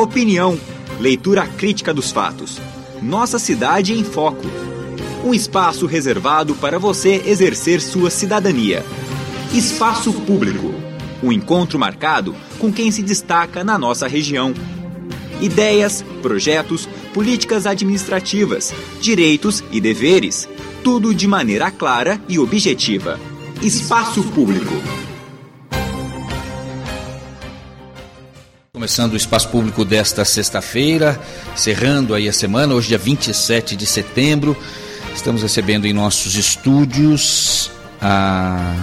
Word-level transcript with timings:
Opinião, 0.00 0.58
leitura 0.98 1.46
crítica 1.46 1.92
dos 1.92 2.10
fatos. 2.10 2.58
Nossa 3.02 3.38
cidade 3.38 3.92
em 3.92 4.02
foco. 4.02 4.46
Um 5.22 5.34
espaço 5.34 5.84
reservado 5.84 6.54
para 6.54 6.78
você 6.78 7.22
exercer 7.26 7.82
sua 7.82 8.08
cidadania. 8.08 8.82
Espaço 9.52 10.10
Público. 10.22 10.72
Um 11.22 11.30
encontro 11.30 11.78
marcado 11.78 12.34
com 12.58 12.72
quem 12.72 12.90
se 12.90 13.02
destaca 13.02 13.62
na 13.62 13.78
nossa 13.78 14.08
região. 14.08 14.54
Ideias, 15.38 16.02
projetos, 16.22 16.88
políticas 17.12 17.66
administrativas, 17.66 18.72
direitos 19.02 19.62
e 19.70 19.82
deveres. 19.82 20.48
Tudo 20.82 21.14
de 21.14 21.28
maneira 21.28 21.70
clara 21.70 22.18
e 22.26 22.38
objetiva. 22.38 23.20
Espaço 23.60 24.22
Público. 24.22 24.72
Começando 28.80 29.12
o 29.12 29.16
espaço 29.18 29.50
público 29.50 29.84
desta 29.84 30.24
sexta-feira, 30.24 31.20
cerrando 31.54 32.14
aí 32.14 32.26
a 32.26 32.32
semana, 32.32 32.72
hoje 32.72 32.88
dia 32.88 32.96
27 32.96 33.76
de 33.76 33.84
setembro. 33.84 34.56
Estamos 35.14 35.42
recebendo 35.42 35.84
em 35.84 35.92
nossos 35.92 36.34
estúdios 36.34 37.70
a 38.00 38.74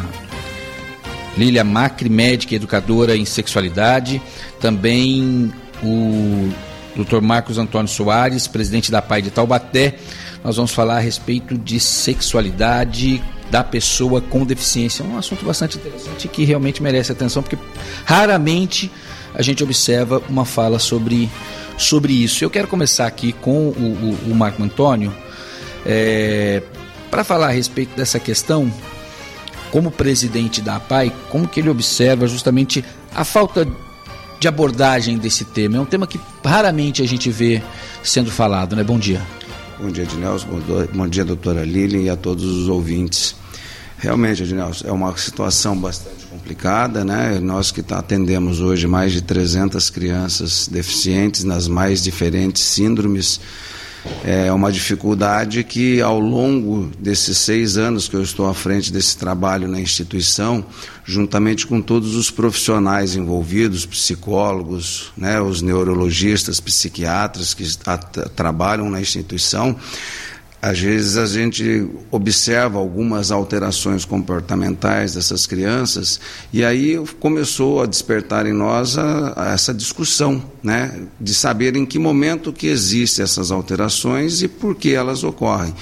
Lília 1.36 1.64
Macri, 1.64 2.10
médica 2.10 2.54
e 2.54 2.58
educadora 2.58 3.18
em 3.18 3.26
sexualidade, 3.26 4.22
também 4.62 5.52
o 5.82 6.48
Dr. 6.95 7.20
Marcos 7.20 7.58
Antônio 7.58 7.88
Soares, 7.88 8.45
presidente 8.45 8.92
da 8.92 9.02
PAI 9.02 9.23
de 9.23 9.32
Taubaté. 9.32 9.98
Nós 10.44 10.58
vamos 10.58 10.73
falar 10.73 10.98
a 10.98 11.00
respeito 11.00 11.58
de 11.58 11.80
sexualidade 11.80 13.20
da 13.50 13.64
pessoa 13.64 14.22
com 14.22 14.45
deficiência. 14.45 15.02
É 15.02 15.08
um 15.08 15.18
assunto 15.18 15.44
bastante 15.44 15.76
interessante 15.80 16.28
que 16.28 16.44
realmente 16.44 16.84
merece 16.84 17.12
atenção, 17.12 17.42
porque 17.42 17.58
raramente 18.06 18.92
a 19.38 19.44
gente 19.44 19.64
observa 19.64 20.20
uma 20.27 20.46
fala 20.46 20.80
sobre, 20.80 21.30
sobre 21.78 22.12
isso. 22.12 22.44
Eu 22.44 22.50
quero 22.50 22.68
começar 22.68 23.06
aqui 23.06 23.34
com 23.34 23.67
o, 23.67 24.17
o, 24.28 24.31
o 24.31 24.36
Marco 24.36 24.64
Antônio 24.64 25.14
é, 25.86 26.64
para 27.12 27.23
falar 27.23 27.50
a 27.50 27.52
respeito 27.52 27.95
dessa 27.95 28.20
questão. 28.20 28.73
Como 29.72 29.92
presidente 29.92 30.59
da 30.59 30.78
APAI, 30.78 31.14
como 31.30 31.47
que 31.47 31.59
ele 31.59 31.70
observa 31.70 32.25
justamente 32.25 32.84
a 33.14 33.23
falta 33.23 33.67
de 34.39 34.47
abordagem 34.47 35.17
desse 35.17 35.45
tema? 35.45 35.78
É 35.78 35.80
um 35.80 35.86
tema 35.86 36.08
que 36.08 36.19
raramente 36.44 37.03
a 37.03 37.08
gente 37.08 37.30
vê 37.30 37.62
sendo 38.02 38.31
falado, 38.31 38.75
né? 38.75 38.84
Bom 38.84 38.97
dia. 38.97 39.22
Bom 39.80 39.92
dia, 39.92 40.03
Ednelson. 40.03 40.47
Bom 40.94 41.08
dia, 41.08 41.23
doutora 41.23 41.64
Lilian 41.64 42.00
e 42.00 42.09
a 42.09 42.16
todos 42.16 42.44
os 42.44 42.69
ouvintes. 42.69 43.36
Realmente, 44.00 44.44
Ednelson, 44.44 44.88
é 44.88 44.92
uma 44.92 45.16
situação 45.17 45.76
bastante 45.76 46.26
complicada, 46.28 47.03
né? 47.03 47.40
Nós 47.40 47.72
que 47.72 47.81
tá, 47.81 47.98
atendemos 47.98 48.62
hoje 48.62 48.86
mais 48.86 49.12
de 49.12 49.22
300 49.22 49.90
crianças 49.90 50.67
deficientes 50.67 51.44
nas 51.44 51.67
mais 51.67 52.03
diferentes 52.03 52.62
síndromes, 52.62 53.40
é 54.23 54.52
uma 54.52 54.72
dificuldade 54.72 55.64
que 55.64 56.00
ao 56.00 56.20
longo 56.20 56.92
desses 57.00 57.38
seis 57.40 57.75
anos 57.75 58.08
que 58.08 58.16
eu 58.16 58.22
estou 58.22 58.48
à 58.48 58.53
frente 58.53 58.92
desse 58.92 59.18
trabalho 59.18 59.68
na 59.68 59.80
instituição, 59.80 60.64
juntamente 61.03 61.66
com 61.66 61.81
todos 61.81 62.16
os 62.16 62.30
profissionais 62.30 63.16
envolvidos, 63.16 63.86
psicólogos, 63.86 65.12
né, 65.18 65.42
os 65.42 65.62
neurologistas, 65.62 66.59
psiquiatras 66.59 67.53
que 67.53 67.66
trabalham 68.36 68.90
na 68.90 69.02
instituição, 69.02 69.75
às 70.68 70.80
vezes 70.80 71.16
a 71.16 71.26
gente 71.26 71.88
observa 72.12 72.78
algumas 72.78 73.32
alterações 73.32 74.04
comportamentais 74.04 75.14
dessas 75.14 75.48
crianças 75.48 76.20
e 76.52 76.62
aí 76.62 77.02
começou 77.22 77.82
a 77.82 77.86
despertar 77.86 78.46
em 78.46 78.52
nós 78.52 78.98
a, 78.98 79.34
a 79.36 79.54
essa 79.54 79.74
discussão, 79.74 80.44
né, 80.62 80.94
de 81.22 81.34
saber 81.34 81.78
em 81.78 81.86
que 81.86 81.98
momento 81.98 82.52
que 82.52 82.68
existem 82.68 83.24
essas 83.24 83.50
alterações 83.50 84.42
e 84.42 84.50
por 84.50 84.76
que 84.76 84.94
elas 84.94 85.24
ocorrem. 85.24 85.74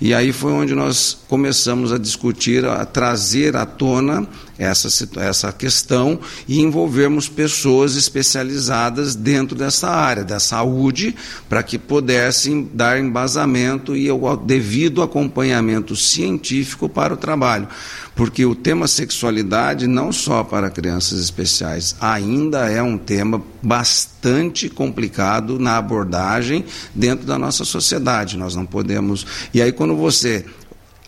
E 0.00 0.12
aí 0.12 0.30
foi 0.32 0.52
onde 0.52 0.74
nós 0.74 1.16
começamos 1.26 1.90
a 1.90 1.98
discutir, 1.98 2.64
a 2.66 2.84
trazer 2.84 3.56
à 3.56 3.64
tona 3.64 4.28
essa, 4.58 4.88
essa 5.20 5.52
questão 5.52 6.18
e 6.46 6.60
envolvermos 6.60 7.28
pessoas 7.28 7.96
especializadas 7.96 9.14
dentro 9.14 9.56
dessa 9.56 9.88
área, 9.88 10.22
da 10.22 10.38
saúde, 10.38 11.14
para 11.48 11.62
que 11.62 11.78
pudessem 11.78 12.68
dar 12.74 13.00
embasamento 13.00 13.96
e 13.96 14.10
o 14.10 14.36
devido 14.36 15.02
acompanhamento 15.02 15.96
científico 15.96 16.88
para 16.88 17.14
o 17.14 17.16
trabalho 17.16 17.68
porque 18.16 18.46
o 18.46 18.54
tema 18.54 18.88
sexualidade, 18.88 19.86
não 19.86 20.10
só 20.10 20.42
para 20.42 20.70
crianças 20.70 21.20
especiais, 21.20 21.94
ainda 22.00 22.70
é 22.70 22.82
um 22.82 22.96
tema 22.96 23.42
bastante 23.62 24.70
complicado 24.70 25.58
na 25.58 25.76
abordagem 25.76 26.64
dentro 26.94 27.26
da 27.26 27.38
nossa 27.38 27.62
sociedade. 27.62 28.38
Nós 28.38 28.56
não 28.56 28.64
podemos. 28.64 29.26
E 29.52 29.60
aí, 29.60 29.70
quando 29.70 29.94
você 29.94 30.46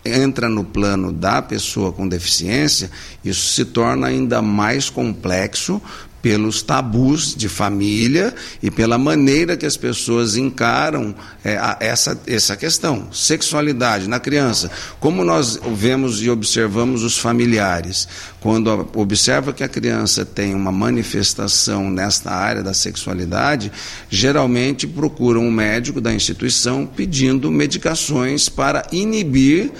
entra 0.04 0.50
no 0.50 0.62
plano 0.62 1.10
da 1.10 1.40
pessoa 1.40 1.92
com 1.92 2.06
deficiência, 2.06 2.90
isso 3.24 3.54
se 3.54 3.64
torna 3.64 4.06
ainda 4.06 4.42
mais 4.42 4.90
complexo, 4.90 5.80
pelos 6.20 6.62
tabus 6.62 7.34
de 7.34 7.48
família 7.48 8.34
e 8.62 8.70
pela 8.70 8.98
maneira 8.98 9.56
que 9.56 9.66
as 9.66 9.76
pessoas 9.76 10.36
encaram 10.36 11.14
é, 11.44 11.58
essa, 11.80 12.20
essa 12.26 12.56
questão. 12.56 13.08
Sexualidade 13.12 14.08
na 14.08 14.18
criança. 14.18 14.70
Como 14.98 15.24
nós 15.24 15.58
vemos 15.74 16.22
e 16.22 16.28
observamos 16.28 17.02
os 17.04 17.16
familiares, 17.16 18.08
quando 18.40 18.88
observa 18.94 19.52
que 19.52 19.62
a 19.62 19.68
criança 19.68 20.24
tem 20.24 20.54
uma 20.54 20.72
manifestação 20.72 21.90
nesta 21.90 22.30
área 22.30 22.62
da 22.62 22.74
sexualidade, 22.74 23.70
geralmente 24.10 24.86
procuram 24.86 25.42
um 25.42 25.50
médico 25.50 26.00
da 26.00 26.12
instituição 26.12 26.86
pedindo 26.86 27.50
medicações 27.50 28.48
para 28.48 28.86
inibir 28.92 29.72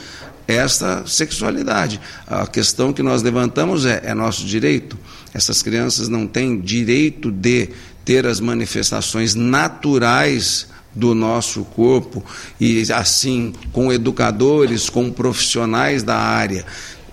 esta 0.49 1.07
sexualidade. 1.07 2.01
A 2.27 2.47
questão 2.47 2.93
que 2.93 3.03
nós 3.03 3.23
levantamos 3.23 3.85
é: 3.85 4.01
é 4.05 4.15
nosso 4.15 4.47
direito? 4.47 4.99
Essas 5.33 5.63
crianças 5.63 6.09
não 6.09 6.27
têm 6.27 6.61
direito 6.61 7.31
de 7.31 7.69
ter 8.05 8.27
as 8.27 8.41
manifestações 8.41 9.35
naturais 9.35 10.67
do 10.95 11.15
nosso 11.15 11.65
corpo 11.65 12.25
e 12.59 12.83
assim 12.93 13.53
com 13.73 13.93
educadores, 13.93 14.89
com 14.89 15.11
profissionais 15.11 16.03
da 16.03 16.17
área 16.17 16.65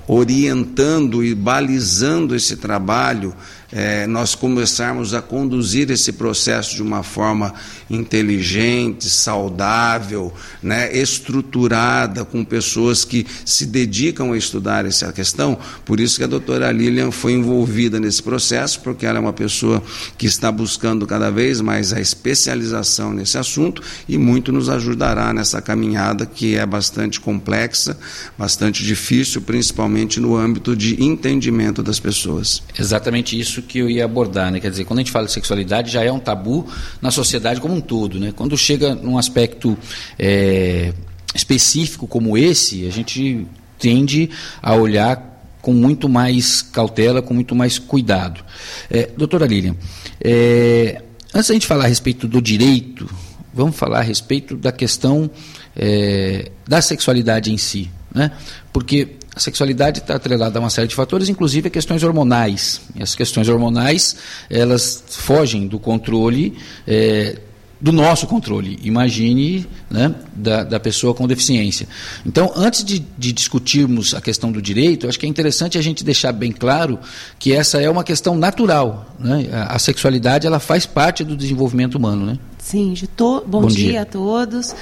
orientando 0.08 1.24
e 1.24 1.34
balizando 1.34 2.36
esse 2.36 2.58
trabalho, 2.58 3.34
é, 3.76 4.08
nós 4.08 4.36
começarmos 4.36 5.14
a 5.14 5.22
conduzir 5.22 5.92
esse 5.92 6.14
processo 6.14 6.74
de 6.76 6.82
uma 6.82 7.04
forma 7.04 7.54
inteligente, 7.90 9.10
saudável, 9.10 10.34
né, 10.64 10.96
estruturada, 10.98 12.24
com 12.24 12.46
pessoas 12.46 13.04
que 13.04 13.28
se 13.44 13.66
dedicam 13.66 14.32
a 14.32 14.38
estudar 14.38 14.86
essa 14.86 15.12
questão. 15.12 15.60
Por 15.84 16.00
isso 16.00 16.18
que 16.18 16.24
a 16.24 16.28
doutora 16.28 16.72
Lilian 16.72 17.12
foi 17.12 17.34
envolvida 17.34 18.00
nesse 18.00 18.24
processo, 18.24 18.80
porque 18.80 19.06
ela 19.06 19.18
é 19.18 19.22
uma 19.22 19.34
pessoa 19.34 19.84
que 20.18 20.26
está 20.26 20.50
buscando 20.50 21.06
cada 21.06 21.30
vez 21.30 21.60
mais 21.60 21.92
a 21.92 22.00
especialização 22.00 23.12
nesse 23.12 23.38
assunto 23.38 23.82
e 24.08 24.18
muito 24.18 24.54
nos 24.54 24.70
ajudará 24.70 25.34
nessa 25.34 25.62
caminhada 25.62 26.26
que 26.26 26.56
é 26.56 26.66
bastante 26.66 27.20
complexa, 27.20 27.98
bastante 28.38 28.86
difícil, 28.86 29.42
principalmente 29.42 30.22
no 30.22 30.38
âmbito 30.38 30.78
de 30.78 31.04
entendimento 31.04 31.84
das 31.84 32.00
pessoas. 32.00 32.64
Exatamente 32.80 33.38
isso 33.38 33.65
que 33.66 33.80
eu 33.80 33.90
ia 33.90 34.06
abordar, 34.06 34.52
né? 34.52 34.60
Quer 34.60 34.72
dizer, 34.72 34.86
quando 34.86 35.00
a 35.00 35.02
gente 35.02 35.12
fala 35.12 35.26
de 35.26 35.32
sexualidade, 35.32 35.92
já 35.92 36.04
é 36.04 36.12
um 36.12 36.20
tabu 36.20 36.68
na 37.02 37.12
sociedade 37.12 37.60
como 37.60 37.74
um 37.74 37.82
todo, 37.82 38.20
né? 38.20 38.34
Quando 38.36 38.58
chega 38.58 38.96
num 38.96 39.18
aspecto 39.18 39.78
é, 40.18 40.94
específico 41.34 42.08
como 42.08 42.38
esse, 42.38 42.88
a 42.88 42.92
gente 42.92 43.46
tende 43.80 44.30
a 44.62 44.74
olhar 44.74 45.34
com 45.62 45.74
muito 45.74 46.08
mais 46.08 46.62
cautela, 46.62 47.22
com 47.22 47.34
muito 47.34 47.56
mais 47.56 47.80
cuidado. 47.80 48.44
É, 48.90 49.10
doutora 49.18 49.46
Lilian, 49.46 49.76
é, 50.24 51.02
antes 51.34 51.48
da 51.48 51.54
gente 51.54 51.68
falar 51.68 51.86
a 51.86 51.88
respeito 51.88 52.28
do 52.28 52.42
direito, 52.42 53.10
vamos 53.54 53.76
falar 53.76 54.00
a 54.00 54.04
respeito 54.04 54.56
da 54.56 54.72
questão 54.72 55.30
é, 55.76 56.52
da 56.68 56.82
sexualidade 56.82 57.52
em 57.52 57.58
si. 57.58 57.90
Né? 58.14 58.32
Porque 58.72 59.16
a 59.36 59.40
sexualidade 59.40 60.00
está 60.00 60.16
atrelada 60.16 60.58
a 60.58 60.62
uma 60.62 60.70
série 60.70 60.88
de 60.88 60.96
fatores, 60.96 61.28
inclusive 61.28 61.68
a 61.68 61.72
questões 61.72 62.04
hormonais. 62.04 62.80
E 62.96 63.04
as 63.04 63.16
questões 63.16 63.50
hormonais, 63.50 64.16
elas 64.50 65.04
fogem 65.10 65.68
do 65.68 65.78
controle, 65.78 66.58
é, 66.88 67.38
do 67.86 67.92
nosso 67.92 68.26
controle, 68.26 68.80
imagine, 68.82 69.64
né, 69.92 70.12
da, 70.36 70.64
da 70.64 70.80
pessoa 70.80 71.14
com 71.14 71.28
deficiência. 71.28 71.88
Então, 72.26 72.52
antes 72.56 72.84
de, 72.84 72.98
de 73.16 73.32
discutirmos 73.32 74.16
a 74.16 74.22
questão 74.22 74.52
do 74.52 74.60
direito, 74.60 75.08
acho 75.08 75.20
que 75.20 75.28
é 75.28 75.30
interessante 75.30 75.78
a 75.78 75.82
gente 75.84 76.04
deixar 76.04 76.32
bem 76.32 76.52
claro 76.52 76.98
que 77.38 77.54
essa 77.54 77.80
é 77.80 77.88
uma 77.88 78.04
questão 78.04 78.36
natural. 78.36 79.16
Né? 79.20 79.50
A, 79.54 79.76
a 79.76 79.78
sexualidade, 79.78 80.48
ela 80.48 80.60
faz 80.60 80.88
parte 80.88 81.24
do 81.24 81.38
desenvolvimento 81.38 81.94
humano. 81.94 82.26
Né? 82.26 82.40
Sim, 82.58 82.94
de 82.94 83.06
to... 83.06 83.44
bom, 83.46 83.62
bom 83.62 83.68
dia. 83.68 83.92
dia 83.92 84.02
a 84.02 84.06
todos. 84.06 84.74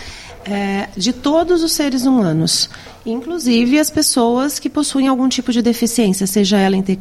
É, 0.46 0.88
de 0.96 1.12
todos 1.12 1.62
os 1.62 1.74
seres 1.74 2.06
humanos 2.06 2.70
inclusive 3.06 3.80
as 3.80 3.90
pessoas 3.90 4.60
que 4.60 4.70
possuem 4.70 5.08
algum 5.08 5.28
tipo 5.28 5.52
de 5.52 5.62
deficiência, 5.62 6.26
seja 6.26 6.58
ela 6.58 6.76
inte 6.76 6.98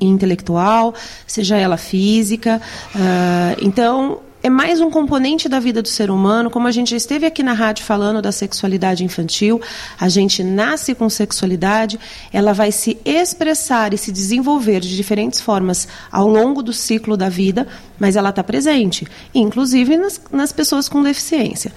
intelectual, 0.00 0.94
seja 1.26 1.56
ela 1.56 1.76
física. 1.76 2.60
Uh, 2.94 3.60
então, 3.60 4.20
é 4.44 4.50
mais 4.50 4.78
um 4.78 4.90
componente 4.90 5.48
da 5.48 5.58
vida 5.58 5.80
do 5.80 5.88
ser 5.88 6.10
humano, 6.10 6.50
como 6.50 6.68
a 6.68 6.70
gente 6.70 6.90
já 6.90 6.98
esteve 6.98 7.24
aqui 7.24 7.42
na 7.42 7.54
rádio 7.54 7.82
falando 7.82 8.20
da 8.20 8.30
sexualidade 8.30 9.02
infantil, 9.02 9.58
a 9.98 10.06
gente 10.10 10.44
nasce 10.44 10.94
com 10.94 11.08
sexualidade, 11.08 11.98
ela 12.30 12.52
vai 12.52 12.70
se 12.70 12.98
expressar 13.06 13.94
e 13.94 13.96
se 13.96 14.12
desenvolver 14.12 14.80
de 14.80 14.94
diferentes 14.94 15.40
formas 15.40 15.88
ao 16.12 16.28
longo 16.28 16.62
do 16.62 16.74
ciclo 16.74 17.16
da 17.16 17.30
vida, 17.30 17.66
mas 17.98 18.16
ela 18.16 18.28
está 18.28 18.44
presente, 18.44 19.06
inclusive 19.34 19.96
nas, 19.96 20.20
nas 20.30 20.52
pessoas 20.52 20.90
com 20.90 21.02
deficiência. 21.02 21.72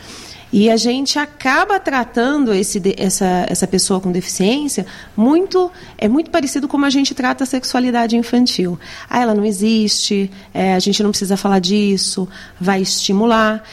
E 0.52 0.70
a 0.70 0.78
gente 0.78 1.20
acaba 1.20 1.80
tratando 1.80 2.54
esse, 2.54 2.82
essa, 2.98 3.46
essa 3.50 3.68
pessoa 3.68 4.00
com 4.00 4.12
deficiência 4.12 4.86
muito 5.16 5.70
é 5.98 6.08
muito 6.08 6.32
parecido 6.32 6.68
como 6.68 6.86
a 6.86 6.90
gente 6.90 7.14
trata 7.14 7.44
a 7.44 7.48
sexualidade 7.48 8.16
infantil. 8.16 8.80
Ah, 9.10 9.20
ela 9.22 9.36
não 9.36 9.44
existe, 9.44 10.32
é, 10.54 10.74
a 10.74 10.80
gente 10.80 11.04
não 11.04 11.10
precisa 11.10 11.36
falar 11.36 11.60
disso, 11.60 12.28
vai 12.60 12.82
estimular. 12.82 13.64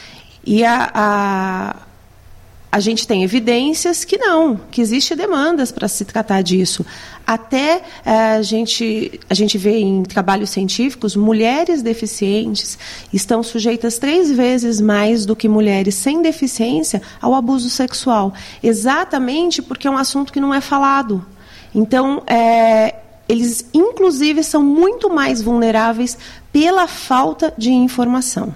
E 0.45 0.63
a, 0.63 0.91
a 0.93 1.75
a 2.75 2.79
gente 2.81 3.07
tem 3.07 3.23
evidências 3.23 4.03
que 4.03 4.17
não, 4.17 4.59
que 4.69 4.81
existe 4.81 5.15
demandas 5.15 5.71
para 5.71 5.87
se 5.87 6.03
tratar 6.03 6.41
disso. 6.41 6.85
Até 7.25 7.81
eh, 8.05 8.35
a, 8.35 8.41
gente, 8.41 9.17
a 9.29 9.33
gente 9.33 9.57
vê 9.57 9.77
em 9.77 10.03
trabalhos 10.03 10.49
científicos, 10.49 11.15
mulheres 11.15 11.81
deficientes 11.81 12.77
estão 13.13 13.41
sujeitas 13.41 13.97
três 13.97 14.29
vezes 14.29 14.81
mais 14.81 15.25
do 15.25 15.37
que 15.37 15.47
mulheres 15.47 15.95
sem 15.95 16.21
deficiência 16.21 17.01
ao 17.21 17.33
abuso 17.33 17.69
sexual, 17.69 18.33
exatamente 18.61 19.61
porque 19.61 19.87
é 19.87 19.89
um 19.89 19.97
assunto 19.97 20.33
que 20.33 20.41
não 20.41 20.53
é 20.53 20.59
falado. 20.59 21.25
Então, 21.73 22.23
é, 22.27 22.95
eles, 23.29 23.69
inclusive, 23.73 24.43
são 24.43 24.61
muito 24.61 25.09
mais 25.09 25.41
vulneráveis 25.41 26.17
pela 26.51 26.89
falta 26.89 27.53
de 27.57 27.71
informação. 27.71 28.53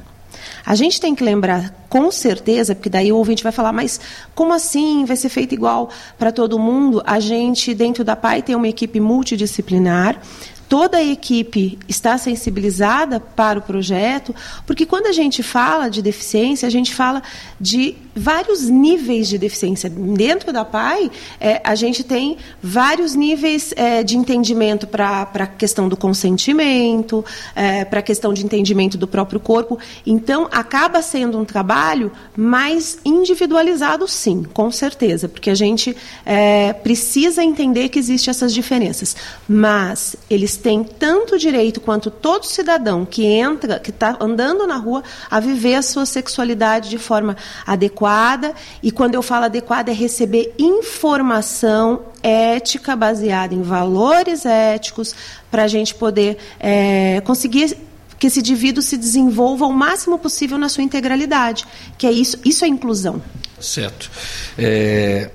A 0.70 0.76
gente 0.76 1.02
tem 1.02 1.16
que 1.16 1.24
lembrar 1.24 1.74
com 1.90 2.12
certeza, 2.12 2.76
porque 2.76 2.92
daí 2.92 3.12
o 3.12 3.18
ouvinte 3.18 3.42
vai 3.42 3.52
falar, 3.52 3.74
mas 3.74 4.00
como 4.36 4.54
assim 4.54 5.04
vai 5.04 5.18
ser 5.18 5.30
feito 5.30 5.52
igual 5.52 5.90
para 6.16 6.32
todo 6.32 6.60
mundo? 6.60 7.02
A 7.08 7.20
gente, 7.20 7.74
dentro 7.74 8.04
da 8.04 8.16
PAI, 8.16 8.44
tem 8.44 8.56
uma 8.56 8.68
equipe 8.68 9.00
multidisciplinar, 9.00 10.22
toda 10.70 11.00
a 11.00 11.04
equipe 11.04 11.80
está 11.88 12.16
sensibilizada 12.20 13.20
para 13.20 13.58
o 13.58 13.62
projeto, 13.62 14.36
porque 14.68 14.86
quando 14.86 15.08
a 15.08 15.12
gente 15.12 15.42
fala 15.42 15.90
de 15.90 16.00
deficiência, 16.00 16.68
a 16.68 16.70
gente 16.70 16.94
fala 16.94 17.24
de 17.60 17.98
vários 18.16 18.64
níveis 18.64 19.28
de 19.28 19.40
deficiência. 19.40 19.90
Dentro 19.90 20.54
da 20.54 20.64
PAI, 20.64 21.10
é, 21.40 21.60
a 21.64 21.74
gente 21.74 22.04
tem 22.04 22.38
vários 22.62 23.16
níveis 23.16 23.74
é, 23.76 24.04
de 24.04 24.16
entendimento 24.16 24.86
para 24.86 25.28
a 25.34 25.48
questão 25.48 25.90
do 25.90 25.98
consentimento, 25.98 27.26
é, 27.56 27.84
para 27.84 28.00
a 28.00 28.04
questão 28.04 28.32
de 28.32 28.46
entendimento 28.46 28.98
do 28.98 29.08
próprio 29.08 29.40
corpo. 29.40 29.80
Então, 30.06 30.48
acaba 30.52 31.02
sendo 31.02 31.40
um 31.40 31.46
trabalho 31.46 32.12
mais 32.38 33.00
individualizado, 33.04 34.08
sim, 34.08 34.44
com 34.54 34.72
certeza, 34.72 35.28
porque 35.28 35.50
a 35.50 35.56
gente 35.56 35.98
é, 36.24 36.74
precisa 36.74 37.44
entender 37.44 37.90
que 37.90 37.98
existem 37.98 38.30
essas 38.30 38.54
diferenças. 38.54 39.16
Mas 39.48 40.16
eles 40.30 40.59
têm 40.60 40.84
tanto 40.84 41.38
direito 41.38 41.82
quanto 41.82 42.12
todo 42.12 42.46
cidadão 42.46 43.06
que 43.06 43.26
entra, 43.26 43.80
que 43.80 43.90
está 43.90 44.16
andando 44.20 44.68
na 44.68 44.78
rua, 44.78 45.04
a 45.30 45.40
viver 45.40 45.76
a 45.76 45.82
sua 45.82 46.06
sexualidade 46.06 46.90
de 46.90 46.98
forma 46.98 47.36
adequada. 47.66 48.54
E 48.84 48.92
quando 48.92 49.16
eu 49.16 49.22
falo 49.22 49.46
adequada, 49.46 49.92
é 49.92 49.94
receber 49.94 50.54
informação 50.60 52.02
ética 52.22 52.96
baseada 52.96 53.56
em 53.56 53.62
valores 53.62 54.46
éticos 54.46 55.16
para 55.50 55.64
a 55.64 55.68
gente 55.68 55.96
poder 55.96 56.38
é, 56.60 57.22
conseguir 57.22 57.78
que 58.20 58.28
esse 58.28 58.40
indivíduo 58.40 58.84
se 58.84 58.98
desenvolva 58.98 59.66
o 59.66 59.72
máximo 59.72 60.20
possível 60.20 60.58
na 60.58 60.68
sua 60.68 60.84
integralidade, 60.84 61.66
que 61.98 62.06
é 62.06 62.12
isso, 62.12 62.38
isso 62.44 62.66
é 62.66 62.68
inclusão. 62.68 63.22
Certo. 63.60 64.12
É, 64.58 65.32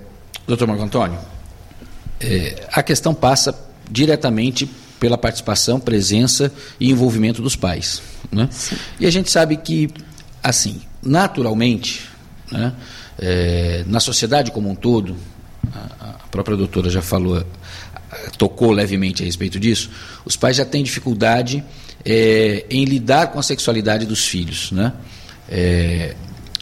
doutor 0.46 0.68
Marco 0.68 0.82
Antônio, 0.82 1.18
é, 2.20 2.68
a 2.70 2.82
questão 2.82 3.14
passa 3.14 3.58
diretamente 3.90 4.68
pela 5.04 5.18
participação, 5.18 5.78
presença 5.78 6.50
e 6.80 6.90
envolvimento 6.90 7.42
dos 7.42 7.54
pais. 7.54 8.00
Né? 8.32 8.48
E 8.98 9.04
a 9.04 9.10
gente 9.10 9.30
sabe 9.30 9.58
que, 9.58 9.90
assim, 10.42 10.80
naturalmente, 11.02 12.08
né, 12.50 12.72
é, 13.18 13.84
na 13.86 14.00
sociedade 14.00 14.50
como 14.50 14.70
um 14.70 14.74
todo, 14.74 15.14
a, 15.70 16.06
a, 16.06 16.26
própria 16.30 16.56
doutora 16.56 16.88
já 16.88 17.02
falou, 17.02 17.46
tocou 18.38 18.72
levemente 18.72 19.22
a 19.22 19.26
respeito 19.26 19.60
disso, 19.60 19.90
os 20.24 20.38
pais 20.38 20.56
já 20.56 20.64
têm 20.64 20.82
dificuldade 20.82 21.62
é, 22.02 22.64
em 22.70 22.86
lidar 22.86 23.26
com 23.26 23.38
a 23.38 23.42
sexualidade 23.42 24.06
dos 24.06 24.24
filhos. 24.26 24.72
Né? 24.72 24.90
É, 25.50 26.14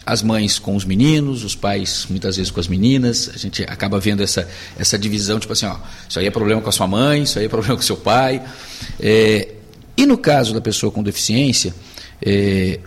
as 0.05 0.21
mães 0.21 0.59
com 0.59 0.75
os 0.75 0.85
meninos, 0.85 1.43
os 1.43 1.55
pais 1.55 2.05
muitas 2.09 2.35
vezes 2.35 2.51
com 2.51 2.59
as 2.59 2.67
meninas. 2.67 3.29
A 3.33 3.37
gente 3.37 3.63
acaba 3.63 3.99
vendo 3.99 4.21
essa, 4.21 4.47
essa 4.77 4.97
divisão, 4.97 5.39
tipo 5.39 5.53
assim, 5.53 5.65
ó, 5.65 5.77
isso 6.07 6.19
aí 6.19 6.27
é 6.27 6.31
problema 6.31 6.61
com 6.61 6.69
a 6.69 6.71
sua 6.71 6.87
mãe, 6.87 7.23
isso 7.23 7.39
aí 7.39 7.45
é 7.45 7.49
problema 7.49 7.75
com 7.75 7.81
o 7.81 7.85
seu 7.85 7.97
pai. 7.97 8.41
É, 8.99 9.49
e 9.95 10.05
no 10.05 10.17
caso 10.17 10.53
da 10.53 10.61
pessoa 10.61 10.91
com 10.91 11.01
deficiência, 11.01 11.73
é, 12.21 12.79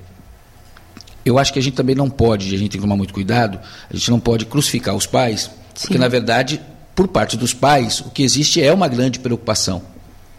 eu 1.25 1.39
acho 1.39 1.53
que 1.53 1.59
a 1.59 1.63
gente 1.63 1.75
também 1.75 1.95
não 1.95 2.11
pode, 2.11 2.55
a 2.55 2.59
gente 2.59 2.71
tem 2.71 2.81
que 2.81 2.87
tomar 2.87 2.97
muito 2.97 3.15
cuidado, 3.15 3.59
a 3.91 3.97
gente 3.97 4.11
não 4.11 4.21
pode 4.21 4.47
crucificar 4.47 4.95
os 4.95 5.07
pais, 5.07 5.51
Sim. 5.75 5.89
porque 5.89 5.99
na 5.99 6.09
verdade, 6.09 6.61
por 6.95 7.09
parte 7.09 7.37
dos 7.37 7.55
pais, 7.55 8.01
o 8.01 8.11
que 8.11 8.23
existe 8.23 8.63
é 8.63 8.73
uma 8.73 8.89
grande 8.89 9.19
preocupação 9.19 9.96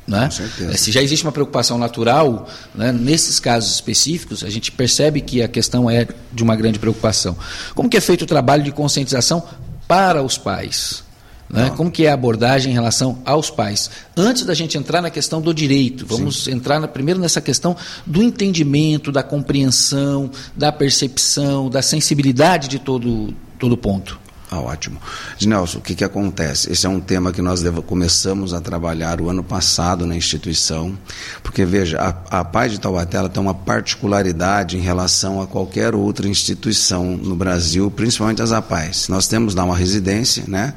né? 0.07 0.29
Se 0.77 0.91
já 0.91 1.01
existe 1.01 1.25
uma 1.25 1.33
preocupação 1.33 1.77
natural, 1.77 2.47
né, 2.73 2.93
nesses 2.93 3.41
casos 3.41 3.73
específicos, 3.73 4.41
a 4.41 4.49
gente 4.49 4.71
percebe 4.71 5.19
que 5.19 5.43
a 5.43 5.49
questão 5.49 5.89
é 5.89 6.07
de 6.31 6.43
uma 6.43 6.55
grande 6.55 6.79
preocupação. 6.79 7.35
Como 7.75 7.89
que 7.89 7.97
é 7.97 8.01
feito 8.01 8.21
o 8.21 8.25
trabalho 8.25 8.63
de 8.63 8.71
conscientização 8.71 9.43
para 9.85 10.23
os 10.23 10.37
pais? 10.37 11.03
Né? 11.49 11.71
Como 11.75 11.89
que 11.89 12.05
é 12.05 12.09
a 12.09 12.13
abordagem 12.13 12.71
em 12.71 12.73
relação 12.73 13.19
aos 13.25 13.49
pais? 13.49 13.89
Antes 14.15 14.43
da 14.43 14.53
gente 14.53 14.77
entrar 14.77 15.01
na 15.01 15.09
questão 15.09 15.41
do 15.41 15.53
direito, 15.53 16.05
vamos 16.05 16.43
Sim. 16.43 16.51
entrar 16.51 16.79
na, 16.79 16.87
primeiro 16.87 17.19
nessa 17.19 17.39
questão 17.39 17.75
do 18.05 18.21
entendimento, 18.21 19.11
da 19.11 19.23
compreensão, 19.23 20.29
da 20.55 20.71
percepção, 20.71 21.69
da 21.69 21.81
sensibilidade 21.81 22.67
de 22.67 22.79
todo, 22.79 23.33
todo 23.57 23.77
ponto. 23.77 24.19
Ah, 24.49 24.61
ótimo. 24.61 24.97
Nelson, 25.45 25.79
o 25.79 25.81
que, 25.81 25.93
que 25.93 26.05
acontece? 26.05 26.71
Esse 26.71 26.85
é 26.85 26.89
um 26.89 27.01
tema 27.01 27.33
que 27.33 27.41
nós 27.41 27.61
começamos 27.85 28.53
a 28.53 28.61
trabalhar 28.61 29.19
o 29.19 29.29
ano 29.29 29.43
passado 29.43 30.07
na 30.07 30.15
instituição, 30.15 30.97
porque, 31.43 31.65
veja, 31.65 31.99
a, 31.99 32.39
a 32.39 32.45
Paz 32.45 32.71
de 32.71 32.79
Taubaté 32.79 33.27
tem 33.27 33.43
uma 33.43 33.53
particularidade 33.53 34.77
em 34.77 34.79
relação 34.79 35.41
a 35.41 35.47
qualquer 35.47 35.93
outra 35.93 36.29
instituição 36.29 37.17
no 37.17 37.35
Brasil, 37.35 37.91
principalmente 37.91 38.41
as 38.41 38.53
APAES. 38.53 39.09
Nós 39.09 39.27
temos 39.27 39.53
lá 39.53 39.65
uma 39.65 39.75
residência, 39.75 40.45
né, 40.47 40.73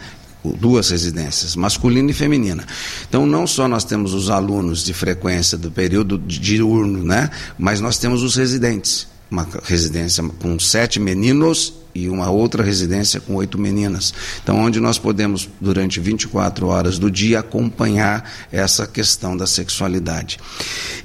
duas 0.58 0.90
residências, 0.90 1.54
masculina 1.54 2.10
e 2.10 2.14
feminina. 2.14 2.64
Então, 3.08 3.24
não 3.24 3.46
só 3.46 3.68
nós 3.68 3.84
temos 3.84 4.14
os 4.14 4.30
alunos 4.30 4.82
de 4.82 4.92
frequência 4.92 5.56
do 5.56 5.70
período 5.70 6.18
diurno, 6.18 7.04
né, 7.04 7.30
mas 7.56 7.80
nós 7.80 7.98
temos 7.98 8.24
os 8.24 8.34
residentes. 8.34 9.09
Uma 9.30 9.46
residência 9.64 10.24
com 10.40 10.58
sete 10.58 10.98
meninos 10.98 11.74
e 11.94 12.08
uma 12.08 12.30
outra 12.30 12.62
residência 12.62 13.20
com 13.20 13.34
oito 13.36 13.58
meninas. 13.58 14.12
Então, 14.42 14.58
onde 14.58 14.80
nós 14.80 14.98
podemos, 14.98 15.48
durante 15.60 16.00
24 16.00 16.66
horas 16.66 16.98
do 16.98 17.10
dia, 17.10 17.40
acompanhar 17.40 18.28
essa 18.50 18.86
questão 18.86 19.36
da 19.36 19.46
sexualidade. 19.46 20.38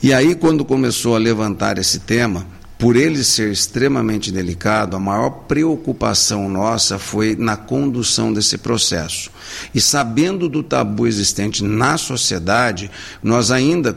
E 0.01 0.13
aí, 0.13 0.35
quando 0.35 0.65
começou 0.65 1.15
a 1.15 1.19
levantar 1.19 1.77
esse 1.77 1.99
tema, 1.99 2.45
por 2.77 2.97
ele 2.97 3.23
ser 3.23 3.51
extremamente 3.51 4.31
delicado, 4.31 4.97
a 4.97 4.99
maior 4.99 5.29
preocupação 5.47 6.49
nossa 6.49 6.99
foi 6.99 7.35
na 7.35 7.55
condução 7.55 8.33
desse 8.33 8.57
processo. 8.57 9.31
E 9.73 9.79
sabendo 9.79 10.49
do 10.49 10.61
tabu 10.61 11.07
existente 11.07 11.63
na 11.63 11.97
sociedade, 11.97 12.91
nós 13.23 13.49
ainda 13.49 13.95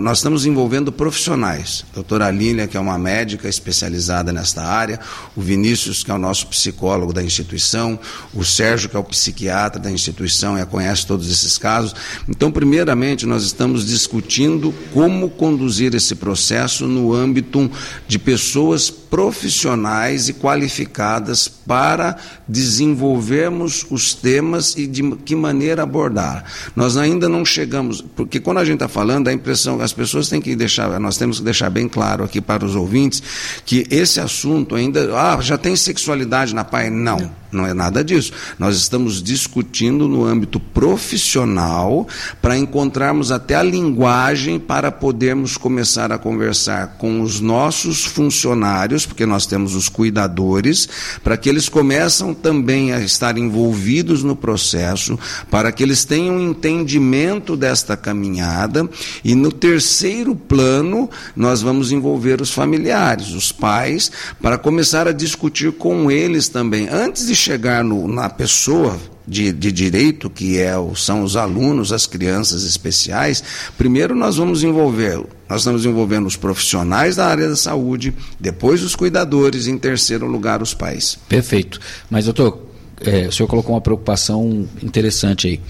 nós 0.00 0.18
estamos 0.18 0.46
envolvendo 0.46 0.92
profissionais. 0.92 1.84
A 1.90 1.94
doutora 1.96 2.30
Lília, 2.30 2.68
que 2.68 2.76
é 2.76 2.80
uma 2.80 2.96
médica 2.96 3.48
especializada 3.48 4.32
nesta 4.32 4.62
área, 4.62 5.00
o 5.34 5.40
Vinícius, 5.40 6.04
que 6.04 6.10
é 6.10 6.14
o 6.14 6.18
nosso 6.18 6.46
psicólogo 6.46 7.12
da 7.12 7.22
instituição, 7.22 7.98
o 8.32 8.44
Sérgio, 8.44 8.88
que 8.88 8.96
é 8.96 8.98
o 8.98 9.04
psiquiatra 9.04 9.80
da 9.80 9.90
instituição 9.90 10.56
e 10.56 10.64
conhece 10.64 11.04
todos 11.04 11.30
esses 11.30 11.58
casos. 11.58 11.94
Então, 12.28 12.52
primeiramente, 12.52 13.26
nós 13.26 13.42
estamos 13.42 13.86
discutindo 13.86 14.72
como 14.92 15.30
conduzir 15.30 15.94
esse 15.96 16.14
processo 16.14 16.86
no 16.86 17.12
âmbito 17.12 17.68
de 18.06 18.19
pessoas 18.24 18.90
profissionais 18.90 20.28
e 20.28 20.32
qualificadas 20.32 21.48
para 21.48 22.16
desenvolvermos 22.46 23.84
os 23.90 24.14
temas 24.14 24.76
e 24.76 24.86
de 24.86 25.02
que 25.16 25.34
maneira 25.34 25.82
abordar. 25.82 26.44
Nós 26.76 26.96
ainda 26.96 27.28
não 27.28 27.44
chegamos, 27.44 28.00
porque 28.14 28.38
quando 28.38 28.58
a 28.58 28.64
gente 28.64 28.74
está 28.74 28.88
falando, 28.88 29.28
a 29.28 29.32
impressão, 29.32 29.80
as 29.80 29.92
pessoas 29.92 30.28
têm 30.28 30.40
que 30.40 30.54
deixar, 30.54 30.98
nós 31.00 31.16
temos 31.16 31.38
que 31.38 31.44
deixar 31.44 31.70
bem 31.70 31.88
claro 31.88 32.22
aqui 32.24 32.40
para 32.40 32.64
os 32.64 32.76
ouvintes 32.76 33.22
que 33.64 33.86
esse 33.90 34.20
assunto 34.20 34.74
ainda, 34.74 35.16
ah, 35.16 35.40
já 35.40 35.58
tem 35.58 35.74
sexualidade 35.74 36.54
na 36.54 36.64
PAI? 36.64 36.90
Não. 36.90 37.16
não 37.18 37.30
Não 37.52 37.66
é 37.66 37.74
nada 37.74 38.04
disso. 38.04 38.32
Nós 38.58 38.76
estamos 38.76 39.22
discutindo 39.22 40.06
no 40.06 40.24
âmbito 40.24 40.60
profissional 40.60 42.06
para 42.40 42.56
encontrarmos 42.56 43.32
até 43.32 43.56
a 43.56 43.62
linguagem 43.62 44.58
para 44.58 44.92
podermos 44.92 45.56
começar 45.56 46.12
a 46.12 46.18
conversar 46.18 46.96
com 46.98 47.20
os 47.20 47.40
nossos 47.40 48.04
funcionários, 48.04 49.04
porque 49.04 49.26
nós 49.26 49.46
temos 49.46 49.74
os 49.74 49.88
cuidadores, 49.88 50.88
para 51.24 51.36
que 51.36 51.48
eles 51.48 51.68
começam 51.68 52.32
também 52.32 52.92
a 52.92 53.00
estar 53.00 53.36
envolvidos 53.36 54.22
no 54.22 54.36
processo, 54.36 55.18
para 55.50 55.72
que 55.72 55.82
eles 55.82 56.04
tenham 56.04 56.40
entendimento 56.40 57.56
desta 57.56 57.96
caminhada 57.96 58.88
e 59.24 59.34
no 59.34 59.50
terceiro 59.50 60.34
plano 60.34 61.10
nós 61.34 61.62
vamos 61.62 61.90
envolver 61.90 62.40
os 62.40 62.52
familiares, 62.52 63.30
os 63.30 63.50
pais, 63.50 64.10
para 64.40 64.56
começar 64.56 65.08
a 65.08 65.12
discutir 65.12 65.72
com 65.72 66.10
eles 66.10 66.48
também 66.48 66.88
antes 66.88 67.26
de 67.26 67.39
chegar 67.40 67.82
no, 67.82 68.06
na 68.06 68.28
pessoa 68.28 68.98
de, 69.26 69.52
de, 69.52 69.70
direito, 69.70 70.28
que 70.28 70.58
é, 70.58 70.72
são 70.96 71.22
os 71.22 71.36
alunos, 71.36 71.92
as 71.92 72.06
crianças 72.06 72.64
especiais, 72.64 73.42
primeiro 73.78 74.14
nós 74.14 74.36
vamos 74.36 74.62
envolver, 74.62 75.24
nós 75.48 75.60
estamos 75.60 75.86
envolvendo 75.86 76.26
os 76.26 76.36
profissionais 76.36 77.16
da 77.16 77.26
área 77.26 77.48
da 77.48 77.56
saúde, 77.56 78.12
depois 78.38 78.82
os 78.82 78.96
cuidadores, 78.96 79.66
e 79.66 79.70
em 79.70 79.78
terceiro 79.78 80.26
lugar 80.26 80.62
os 80.62 80.74
pais. 80.74 81.18
Perfeito. 81.28 81.80
Mas, 82.10 82.24
doutor, 82.24 82.66
é, 83.00 83.28
o 83.28 83.32
senhor 83.32 83.48
colocou 83.48 83.74
uma 83.74 83.80
preocupação 83.80 84.68
interessante 84.82 85.46
aí. 85.46 85.60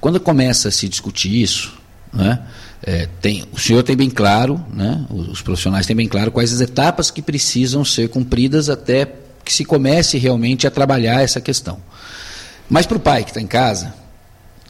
Quando 0.00 0.18
começa 0.18 0.68
a 0.68 0.72
se 0.72 0.88
discutir 0.88 1.42
isso, 1.42 1.78
né, 2.12 2.40
é, 2.82 3.06
tem, 3.20 3.44
o 3.52 3.60
senhor 3.60 3.82
tem 3.82 3.94
bem 3.94 4.08
claro, 4.08 4.64
né, 4.72 5.04
os 5.10 5.42
profissionais 5.42 5.86
têm 5.86 5.94
bem 5.94 6.08
claro 6.08 6.32
quais 6.32 6.52
as 6.52 6.60
etapas 6.60 7.10
que 7.10 7.20
precisam 7.20 7.84
ser 7.84 8.08
cumpridas 8.08 8.70
até 8.70 9.04
que 9.44 9.52
se 9.52 9.64
comece 9.64 10.18
realmente 10.18 10.66
a 10.66 10.70
trabalhar 10.70 11.22
essa 11.22 11.40
questão. 11.40 11.78
Mas 12.68 12.86
para 12.86 12.96
o 12.96 13.00
pai 13.00 13.24
que 13.24 13.30
está 13.30 13.40
em 13.40 13.46
casa, 13.46 13.94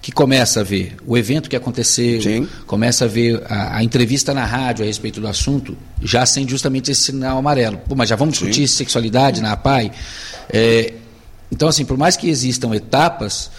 que 0.00 0.10
começa 0.10 0.60
a 0.60 0.62
ver 0.62 0.96
o 1.06 1.16
evento 1.16 1.50
que 1.50 1.56
aconteceu, 1.56 2.22
Sim. 2.22 2.48
começa 2.66 3.04
a 3.04 3.08
ver 3.08 3.42
a, 3.46 3.76
a, 3.76 3.84
entrevista 3.84 4.32
na 4.32 4.44
rádio 4.44 4.82
a 4.82 4.86
respeito 4.86 5.20
do 5.20 5.28
assunto, 5.28 5.76
já 6.02 6.22
acende 6.22 6.50
justamente 6.50 6.90
esse 6.90 7.02
sinal 7.02 7.36
amarelo. 7.36 7.78
Pô, 7.86 7.94
mas 7.94 8.08
já 8.08 8.16
vamos 8.16 8.32
discutir 8.32 8.66
Sim. 8.66 8.76
sexualidade 8.78 9.42
na 9.42 9.52
APAI? 9.52 9.92
É, 10.48 10.94
então, 11.52 11.68
assim, 11.68 11.84
por 11.84 11.98
mais 11.98 12.16
que 12.16 12.30
existam 12.30 12.74
etapas, 12.74 13.50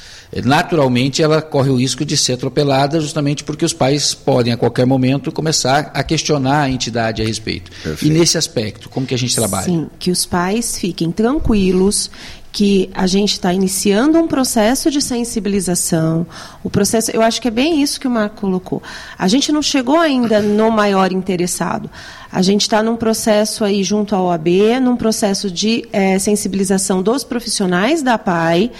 naturalmente 0.44 1.22
ela 1.22 1.42
corre 1.42 1.70
o 1.70 1.76
risco 1.76 2.06
de 2.06 2.16
ser 2.16 2.34
atropelada 2.34 3.02
justamente 3.02 3.44
porque 3.44 3.66
os 3.66 3.74
pais 3.74 4.14
podem 4.14 4.54
a 4.54 4.58
qualquer 4.58 4.86
momento 4.86 5.32
começar 5.32 5.92
a 5.94 6.04
questionar 6.04 6.62
a 6.62 6.70
entidade 6.70 7.22
a 7.22 7.26
respeito. 7.26 7.70
Perfeito. 7.84 8.06
E 8.06 8.18
nesse 8.18 8.38
aspecto, 8.38 8.88
como 8.88 9.06
que 9.06 9.14
a 9.14 9.18
gente 9.18 9.36
trabalha? 9.36 9.66
Sim, 9.66 9.90
que 10.00 10.10
os 10.10 10.26
pais 10.26 10.78
fiquem 10.78 11.12
tranquilos, 11.12 12.10
que 12.52 12.90
a 12.94 13.08
gente 13.08 13.34
está 13.34 13.54
iniciando 13.54 14.18
um 14.20 14.28
processo 14.28 14.92
de 14.92 15.02
sensibilização. 15.02 16.28
O 16.64 16.70
processo, 16.70 17.12
eu 17.12 17.22
acho 17.22 17.42
que 17.42 17.48
é 17.48 17.52
bem 17.52 17.82
isso 17.82 18.00
que 18.00 18.08
o 18.08 18.12
Marco 18.12 18.42
colocou. 18.42 18.84
A 19.18 19.28
gente 19.28 19.52
não 19.52 19.62
chegou 19.62 19.98
ainda 19.98 20.42
no 20.42 20.70
maior 20.70 21.12
interessado. 21.12 21.90
A 22.32 22.42
gente 22.42 22.62
está 22.62 22.84
num 22.84 22.96
processo 22.96 23.64
aí 23.64 23.84
junto 23.84 24.16
à 24.16 24.22
OAB, 24.22 24.48
num 24.82 24.98
processo 24.98 25.50
de 25.50 25.88
é, 25.94 26.20
sensibilização 26.20 27.02
dos 27.02 27.24
profissionais 27.24 28.02
da 28.02 28.18
PAI 28.18 28.72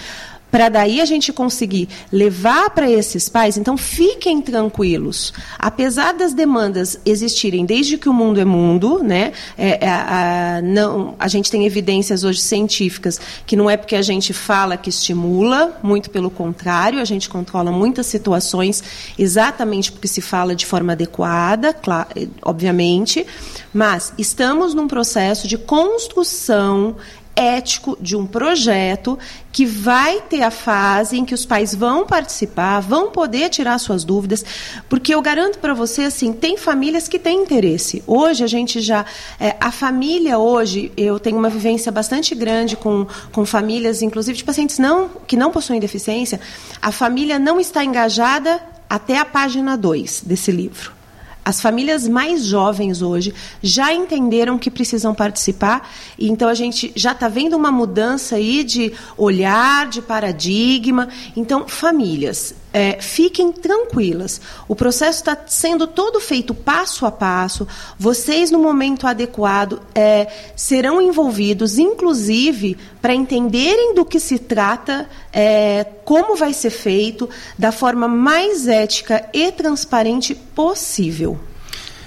para 0.52 0.68
daí 0.68 1.00
a 1.00 1.06
gente 1.06 1.32
conseguir 1.32 1.88
levar 2.12 2.68
para 2.70 2.88
esses 2.88 3.26
pais, 3.26 3.56
então 3.56 3.74
fiquem 3.74 4.42
tranquilos. 4.42 5.32
Apesar 5.58 6.12
das 6.12 6.34
demandas 6.34 7.00
existirem 7.06 7.64
desde 7.64 7.96
que 7.96 8.06
o 8.06 8.12
mundo 8.12 8.38
é 8.38 8.44
mundo, 8.44 9.02
né? 9.02 9.32
É, 9.56 9.86
é, 9.86 9.88
a, 9.88 10.60
não, 10.62 11.14
a 11.18 11.26
gente 11.26 11.50
tem 11.50 11.64
evidências 11.64 12.22
hoje 12.22 12.40
científicas 12.40 13.18
que 13.46 13.56
não 13.56 13.70
é 13.70 13.78
porque 13.78 13.96
a 13.96 14.02
gente 14.02 14.34
fala 14.34 14.76
que 14.76 14.90
estimula, 14.90 15.80
muito 15.82 16.10
pelo 16.10 16.30
contrário, 16.30 17.00
a 17.00 17.04
gente 17.06 17.30
controla 17.30 17.72
muitas 17.72 18.04
situações 18.04 18.84
exatamente 19.18 19.90
porque 19.90 20.06
se 20.06 20.20
fala 20.20 20.54
de 20.54 20.66
forma 20.66 20.92
adequada, 20.92 21.72
claro, 21.72 22.08
obviamente, 22.42 23.26
mas 23.72 24.12
estamos 24.18 24.74
num 24.74 24.86
processo 24.86 25.48
de 25.48 25.56
construção 25.56 26.96
ético 27.34 27.96
de 28.00 28.16
um 28.16 28.26
projeto 28.26 29.18
que 29.50 29.66
vai 29.66 30.20
ter 30.22 30.42
a 30.42 30.50
fase 30.50 31.18
em 31.18 31.24
que 31.24 31.34
os 31.34 31.44
pais 31.44 31.74
vão 31.74 32.06
participar, 32.06 32.80
vão 32.80 33.10
poder 33.10 33.50
tirar 33.50 33.78
suas 33.78 34.04
dúvidas, 34.04 34.44
porque 34.88 35.14
eu 35.14 35.20
garanto 35.20 35.58
para 35.58 35.74
você 35.74 36.02
assim, 36.02 36.32
tem 36.32 36.56
famílias 36.56 37.08
que 37.08 37.18
têm 37.18 37.42
interesse. 37.42 38.02
Hoje 38.06 38.44
a 38.44 38.46
gente 38.46 38.80
já 38.80 39.04
é, 39.38 39.56
a 39.60 39.70
família 39.70 40.38
hoje, 40.38 40.92
eu 40.96 41.18
tenho 41.18 41.38
uma 41.38 41.50
vivência 41.50 41.90
bastante 41.92 42.34
grande 42.34 42.76
com, 42.76 43.06
com 43.30 43.44
famílias, 43.44 44.02
inclusive 44.02 44.38
de 44.38 44.44
pacientes 44.44 44.78
não 44.78 45.10
que 45.26 45.36
não 45.36 45.50
possuem 45.50 45.80
deficiência, 45.80 46.40
a 46.80 46.92
família 46.92 47.38
não 47.38 47.60
está 47.60 47.84
engajada 47.84 48.60
até 48.88 49.18
a 49.18 49.24
página 49.24 49.76
2 49.76 50.22
desse 50.26 50.50
livro. 50.50 51.01
As 51.44 51.60
famílias 51.60 52.06
mais 52.06 52.44
jovens 52.44 53.02
hoje 53.02 53.34
já 53.60 53.92
entenderam 53.92 54.58
que 54.58 54.70
precisam 54.70 55.12
participar, 55.12 55.90
e 56.16 56.28
então 56.28 56.48
a 56.48 56.54
gente 56.54 56.92
já 56.94 57.12
está 57.12 57.28
vendo 57.28 57.56
uma 57.56 57.72
mudança 57.72 58.36
aí 58.36 58.62
de 58.62 58.92
olhar, 59.16 59.88
de 59.88 60.00
paradigma. 60.00 61.08
Então, 61.36 61.66
famílias, 61.66 62.54
é, 62.72 62.98
fiquem 63.00 63.52
tranquilas. 63.52 64.40
O 64.66 64.74
processo 64.74 65.18
está 65.18 65.36
sendo 65.46 65.86
todo 65.86 66.20
feito 66.20 66.54
passo 66.54 67.04
a 67.04 67.10
passo. 67.10 67.66
Vocês, 67.98 68.50
no 68.50 68.58
momento 68.58 69.06
adequado, 69.06 69.80
é, 69.94 70.28
serão 70.56 71.00
envolvidos, 71.00 71.78
inclusive, 71.78 72.78
para 73.00 73.14
entenderem 73.14 73.94
do 73.94 74.04
que 74.04 74.18
se 74.18 74.38
trata, 74.38 75.08
é, 75.32 75.84
como 76.04 76.36
vai 76.36 76.52
ser 76.52 76.70
feito, 76.70 77.28
da 77.58 77.70
forma 77.70 78.08
mais 78.08 78.66
ética 78.66 79.28
e 79.32 79.52
transparente 79.52 80.34
possível. 80.34 81.38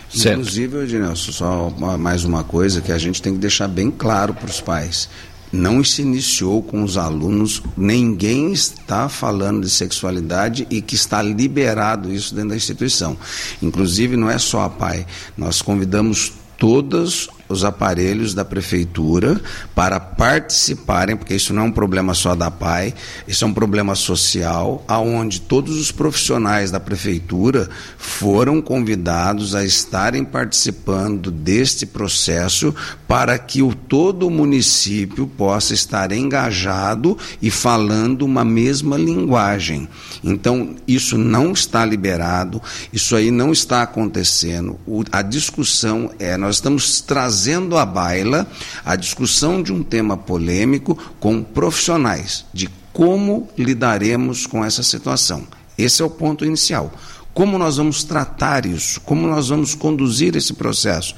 Certo. 0.09 0.39
Inclusive, 0.39 0.77
Ednelson, 0.83 1.31
só 1.31 1.69
mais 1.97 2.23
uma 2.23 2.43
coisa 2.43 2.79
que 2.79 2.91
a 2.91 2.97
gente 2.97 3.21
tem 3.21 3.33
que 3.33 3.39
deixar 3.39 3.67
bem 3.67 3.91
claro 3.91 4.33
para 4.33 4.49
os 4.49 4.61
pais 4.61 5.09
não 5.55 5.83
se 5.83 6.01
iniciou 6.01 6.61
com 6.61 6.83
os 6.83 6.97
alunos, 6.97 7.61
ninguém 7.75 8.51
está 8.51 9.09
falando 9.09 9.61
de 9.61 9.69
sexualidade 9.69 10.67
e 10.69 10.81
que 10.81 10.95
está 10.95 11.21
liberado 11.21 12.13
isso 12.13 12.35
dentro 12.35 12.49
da 12.49 12.55
instituição. 12.55 13.17
Inclusive, 13.61 14.17
não 14.17 14.29
é 14.29 14.37
só 14.37 14.61
a 14.61 14.69
PAI, 14.69 15.07
nós 15.37 15.61
convidamos 15.61 16.33
todas 16.57 17.29
os 17.47 17.63
aparelhos 17.63 18.33
da 18.33 18.43
prefeitura 18.43 19.39
para 19.73 19.99
participarem, 19.99 21.15
porque 21.15 21.35
isso 21.35 21.53
não 21.53 21.63
é 21.63 21.65
um 21.65 21.71
problema 21.71 22.13
só 22.13 22.35
da 22.35 22.49
PAI, 22.49 22.93
isso 23.27 23.45
é 23.45 23.47
um 23.47 23.53
problema 23.53 23.95
social, 23.95 24.83
aonde 24.87 25.41
todos 25.41 25.77
os 25.77 25.91
profissionais 25.91 26.71
da 26.71 26.79
prefeitura 26.79 27.69
foram 27.97 28.61
convidados 28.61 29.53
a 29.53 29.63
estarem 29.63 30.23
participando 30.23 31.29
deste 31.29 31.85
processo 31.85 32.73
para 33.07 33.37
que 33.37 33.61
o 33.61 33.73
todo 33.73 34.27
o 34.27 34.31
município 34.31 35.27
possa 35.27 35.73
estar 35.73 36.11
engajado 36.11 37.17
e 37.41 37.51
falando 37.51 38.23
uma 38.23 38.43
mesma 38.43 38.97
linguagem. 38.97 39.87
Então, 40.23 40.75
isso 40.87 41.17
não 41.17 41.51
está 41.51 41.85
liberado, 41.85 42.61
isso 42.91 43.15
aí 43.15 43.29
não 43.29 43.51
está 43.51 43.83
acontecendo. 43.83 44.79
O, 44.87 45.03
a 45.11 45.21
discussão 45.21 46.11
é, 46.17 46.35
nós 46.37 46.55
estamos 46.55 47.01
trazendo 47.01 47.34
trazendo 47.35 47.77
à 47.77 47.85
baila 47.85 48.47
a 48.85 48.95
discussão 48.95 49.61
de 49.61 49.73
um 49.73 49.83
tema 49.83 50.15
polêmico 50.15 50.97
com 51.19 51.43
profissionais 51.43 52.45
de 52.53 52.69
como 52.93 53.49
lidaremos 53.57 54.47
com 54.47 54.63
essa 54.63 54.81
situação. 54.81 55.45
Esse 55.77 56.01
é 56.01 56.05
o 56.05 56.09
ponto 56.09 56.45
inicial. 56.45 56.93
Como 57.33 57.57
nós 57.57 57.75
vamos 57.75 58.05
tratar 58.05 58.65
isso? 58.65 59.01
Como 59.01 59.27
nós 59.27 59.49
vamos 59.49 59.75
conduzir 59.75 60.37
esse 60.37 60.53
processo? 60.53 61.13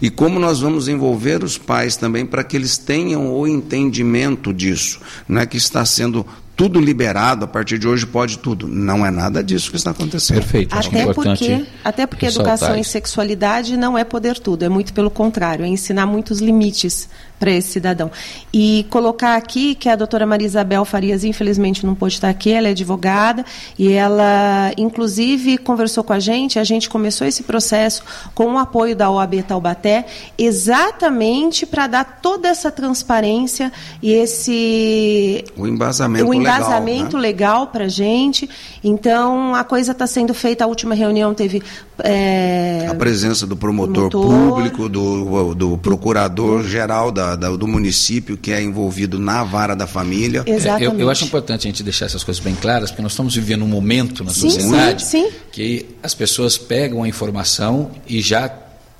E 0.00 0.08
como 0.08 0.38
nós 0.38 0.60
vamos 0.60 0.86
envolver 0.86 1.42
os 1.42 1.58
pais 1.58 1.96
também 1.96 2.24
para 2.24 2.44
que 2.44 2.56
eles 2.56 2.78
tenham 2.78 3.34
o 3.34 3.44
entendimento 3.44 4.54
disso, 4.54 5.00
não 5.28 5.40
é 5.40 5.46
que 5.46 5.56
está 5.56 5.84
sendo 5.84 6.24
tudo 6.56 6.80
liberado, 6.80 7.44
a 7.44 7.48
partir 7.48 7.78
de 7.78 7.86
hoje 7.86 8.06
pode 8.06 8.38
tudo. 8.38 8.66
Não 8.66 9.04
é 9.04 9.10
nada 9.10 9.44
disso 9.44 9.70
que 9.70 9.76
está 9.76 9.90
acontecendo. 9.90 10.38
Perfeito. 10.38 10.74
Até 10.74 11.00
é 11.02 11.12
porque, 11.12 11.66
até 11.84 12.06
porque 12.06 12.26
educação 12.26 12.74
em 12.74 12.82
sexualidade 12.82 13.76
não 13.76 13.96
é 13.96 14.02
poder 14.02 14.38
tudo, 14.38 14.64
é 14.64 14.68
muito 14.68 14.94
pelo 14.94 15.10
contrário, 15.10 15.64
é 15.64 15.68
ensinar 15.68 16.06
muitos 16.06 16.40
limites 16.40 17.08
para 17.38 17.50
esse 17.50 17.68
cidadão. 17.68 18.10
E 18.52 18.86
colocar 18.90 19.36
aqui 19.36 19.74
que 19.74 19.88
a 19.88 19.96
doutora 19.96 20.26
Maria 20.26 20.46
Isabel 20.46 20.84
Farias, 20.84 21.24
infelizmente, 21.24 21.84
não 21.84 21.94
pôde 21.94 22.14
estar 22.14 22.28
aqui, 22.28 22.50
ela 22.50 22.68
é 22.68 22.70
advogada 22.70 23.44
e 23.78 23.92
ela, 23.92 24.72
inclusive, 24.76 25.58
conversou 25.58 26.02
com 26.02 26.12
a 26.12 26.18
gente. 26.18 26.58
A 26.58 26.64
gente 26.64 26.88
começou 26.88 27.26
esse 27.26 27.42
processo 27.42 28.02
com 28.34 28.54
o 28.54 28.58
apoio 28.58 28.96
da 28.96 29.10
OAB 29.10 29.42
Taubaté, 29.42 30.06
exatamente 30.38 31.66
para 31.66 31.86
dar 31.86 32.20
toda 32.22 32.48
essa 32.48 32.70
transparência 32.70 33.72
e 34.02 34.12
esse. 34.12 35.44
O 35.56 35.66
embasamento, 35.66 36.28
o 36.28 36.34
embasamento 36.34 37.16
legal, 37.16 37.64
né? 37.64 37.70
para 37.72 37.84
a 37.84 37.88
gente. 37.88 38.48
Então, 38.82 39.54
a 39.54 39.64
coisa 39.64 39.92
está 39.92 40.06
sendo 40.06 40.32
feita. 40.32 40.64
A 40.64 40.66
última 40.66 40.94
reunião 40.94 41.34
teve. 41.34 41.62
É, 42.02 42.86
a 42.90 42.94
presença 42.94 43.46
do 43.46 43.56
promotor, 43.56 44.10
promotor 44.10 44.50
público, 44.50 44.88
do, 44.88 45.54
do 45.54 45.78
procurador-geral 45.78 47.10
da 47.10 47.25
da, 47.26 47.34
da, 47.34 47.56
do 47.56 47.66
município 47.66 48.36
que 48.36 48.52
é 48.52 48.62
envolvido 48.62 49.18
na 49.18 49.42
vara 49.42 49.74
da 49.74 49.86
família. 49.86 50.44
Exatamente. 50.46 50.84
É, 50.84 50.94
eu, 50.94 51.00
eu, 51.00 51.10
acho 51.10 51.24
importante 51.24 51.66
a 51.66 51.70
gente 51.70 51.82
deixar 51.82 52.06
essas 52.06 52.22
coisas 52.22 52.42
bem 52.42 52.54
claras, 52.54 52.90
porque 52.90 53.02
nós 53.02 53.12
estamos 53.12 53.34
vivendo 53.34 53.64
um 53.64 53.68
momento 53.68 54.22
na 54.22 54.32
sim, 54.32 54.50
sociedade 54.50 55.02
sim, 55.04 55.30
sim. 55.30 55.36
que 55.50 55.86
as 56.02 56.14
pessoas 56.14 56.56
pegam 56.56 57.02
a 57.02 57.08
informação 57.08 57.90
e 58.06 58.20
já 58.20 58.48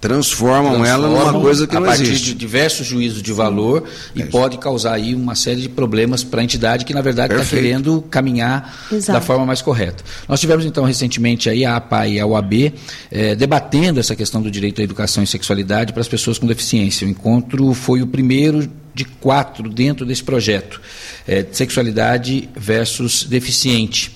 transformam, 0.00 0.84
ela 0.84 1.08
numa 1.08 1.40
coisa 1.40 1.66
que 1.66 1.74
não 1.74 1.86
existe. 1.86 2.02
A 2.02 2.08
partir 2.08 2.24
de 2.24 2.34
diversos 2.34 2.86
juízos 2.86 3.22
de 3.22 3.32
valor 3.32 3.84
Sim. 3.86 4.20
e 4.20 4.22
é 4.22 4.26
pode 4.26 4.58
causar 4.58 4.94
aí 4.94 5.14
uma 5.14 5.34
série 5.34 5.62
de 5.62 5.68
problemas 5.68 6.22
para 6.22 6.40
a 6.40 6.44
entidade 6.44 6.84
que, 6.84 6.92
na 6.92 7.00
verdade, 7.00 7.34
está 7.34 7.44
querendo 7.44 8.02
caminhar 8.10 8.86
Exato. 8.92 9.18
da 9.18 9.24
forma 9.24 9.46
mais 9.46 9.62
correta. 9.62 10.04
Nós 10.28 10.38
tivemos, 10.38 10.64
então, 10.64 10.84
recentemente 10.84 11.48
aí 11.48 11.64
a 11.64 11.76
APA 11.76 12.06
e 12.06 12.20
a 12.20 12.26
UAB 12.26 12.72
eh, 13.10 13.34
debatendo 13.34 13.98
essa 13.98 14.14
questão 14.14 14.42
do 14.42 14.50
direito 14.50 14.80
à 14.80 14.84
educação 14.84 15.22
e 15.24 15.26
sexualidade 15.26 15.92
para 15.92 16.02
as 16.02 16.08
pessoas 16.08 16.38
com 16.38 16.46
deficiência. 16.46 17.06
O 17.06 17.10
encontro 17.10 17.72
foi 17.72 18.02
o 18.02 18.06
primeiro 18.06 18.70
de 18.94 19.04
quatro 19.04 19.68
dentro 19.68 20.06
desse 20.06 20.22
projeto, 20.22 20.80
eh, 21.26 21.44
sexualidade 21.52 22.48
versus 22.54 23.24
deficiente. 23.24 24.14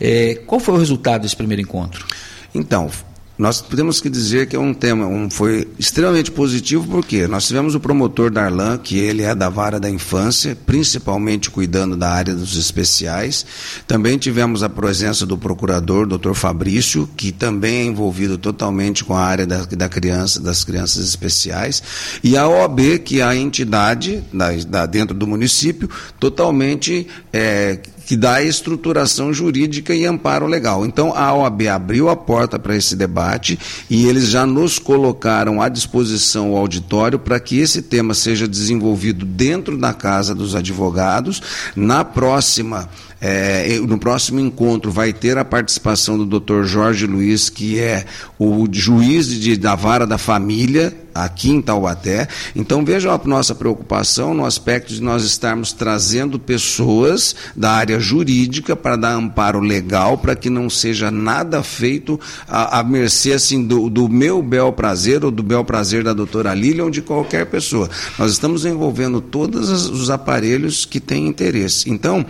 Eh, 0.00 0.40
qual 0.46 0.60
foi 0.60 0.74
o 0.74 0.78
resultado 0.78 1.22
desse 1.22 1.36
primeiro 1.36 1.62
encontro? 1.62 2.06
Então, 2.54 2.90
nós 3.38 3.62
podemos 3.62 4.00
que 4.00 4.10
dizer 4.10 4.48
que 4.48 4.56
é 4.56 4.58
um 4.58 4.74
tema, 4.74 5.06
um, 5.06 5.30
foi 5.30 5.68
extremamente 5.78 6.28
positivo, 6.28 6.88
porque 6.88 7.28
nós 7.28 7.46
tivemos 7.46 7.76
o 7.76 7.80
promotor 7.80 8.30
Darlan, 8.32 8.76
que 8.78 8.98
ele 8.98 9.22
é 9.22 9.32
da 9.32 9.48
vara 9.48 9.78
da 9.78 9.88
infância, 9.88 10.58
principalmente 10.66 11.48
cuidando 11.48 11.96
da 11.96 12.10
área 12.10 12.34
dos 12.34 12.56
especiais. 12.56 13.46
Também 13.86 14.18
tivemos 14.18 14.64
a 14.64 14.68
presença 14.68 15.24
do 15.24 15.38
procurador, 15.38 16.04
doutor 16.04 16.34
Fabrício, 16.34 17.08
que 17.16 17.30
também 17.30 17.76
é 17.76 17.84
envolvido 17.84 18.36
totalmente 18.36 19.04
com 19.04 19.14
a 19.14 19.22
área 19.22 19.46
da, 19.46 19.64
da 19.64 19.88
criança, 19.88 20.40
das 20.40 20.64
crianças 20.64 21.04
especiais. 21.04 21.80
E 22.24 22.36
a 22.36 22.48
OAB, 22.48 22.98
que 23.04 23.20
é 23.20 23.24
a 23.24 23.36
entidade 23.36 24.24
da, 24.32 24.50
da 24.66 24.84
dentro 24.84 25.14
do 25.14 25.28
município, 25.28 25.88
totalmente 26.18 27.06
é, 27.32 27.78
que 28.08 28.16
dá 28.16 28.42
estruturação 28.42 29.34
jurídica 29.34 29.94
e 29.94 30.06
amparo 30.06 30.46
legal. 30.46 30.86
Então 30.86 31.12
a 31.14 31.34
OAB 31.34 31.68
abriu 31.68 32.08
a 32.08 32.16
porta 32.16 32.58
para 32.58 32.74
esse 32.74 32.96
debate 32.96 33.58
e 33.90 34.06
eles 34.06 34.28
já 34.28 34.46
nos 34.46 34.78
colocaram 34.78 35.60
à 35.60 35.68
disposição 35.68 36.54
o 36.54 36.56
auditório 36.56 37.18
para 37.18 37.38
que 37.38 37.58
esse 37.58 37.82
tema 37.82 38.14
seja 38.14 38.48
desenvolvido 38.48 39.26
dentro 39.26 39.76
da 39.76 39.92
Casa 39.92 40.34
dos 40.34 40.54
Advogados. 40.54 41.42
Na 41.76 42.02
próxima 42.02 42.88
é, 43.20 43.78
no 43.80 43.98
próximo 43.98 44.40
encontro 44.40 44.90
vai 44.90 45.12
ter 45.12 45.36
a 45.38 45.44
participação 45.44 46.16
do 46.24 46.40
Dr. 46.40 46.64
Jorge 46.64 47.06
Luiz, 47.06 47.50
que 47.50 47.78
é 47.78 48.04
o 48.38 48.66
juiz 48.70 49.28
de, 49.28 49.56
da 49.56 49.74
vara 49.74 50.06
da 50.06 50.18
família 50.18 50.94
aqui 51.24 51.50
em 51.50 51.60
Taubaté. 51.60 52.28
Então 52.54 52.84
vejam 52.84 53.12
a 53.12 53.20
nossa 53.24 53.54
preocupação 53.54 54.34
no 54.34 54.44
aspecto 54.44 54.92
de 54.92 55.02
nós 55.02 55.24
estarmos 55.24 55.72
trazendo 55.72 56.38
pessoas 56.38 57.34
da 57.56 57.72
área 57.72 57.98
jurídica 57.98 58.76
para 58.76 58.96
dar 58.96 59.14
amparo 59.14 59.60
legal 59.60 60.18
para 60.18 60.36
que 60.36 60.48
não 60.48 60.70
seja 60.70 61.10
nada 61.10 61.62
feito 61.62 62.20
à, 62.46 62.78
à 62.78 62.84
mercê 62.84 63.32
assim, 63.32 63.66
do, 63.66 63.90
do, 63.90 64.08
meu 64.08 64.42
bel 64.42 64.72
prazer 64.72 65.24
ou 65.24 65.30
do 65.30 65.42
bel 65.42 65.64
prazer 65.64 66.04
da 66.04 66.12
doutora 66.12 66.54
Lília 66.54 66.84
ou 66.84 66.90
de 66.90 67.02
qualquer 67.02 67.46
pessoa. 67.46 67.90
Nós 68.18 68.32
estamos 68.32 68.64
envolvendo 68.64 69.20
todos 69.20 69.68
os 69.88 70.10
aparelhos 70.10 70.84
que 70.84 71.00
têm 71.00 71.26
interesse. 71.26 71.90
Então, 71.90 72.24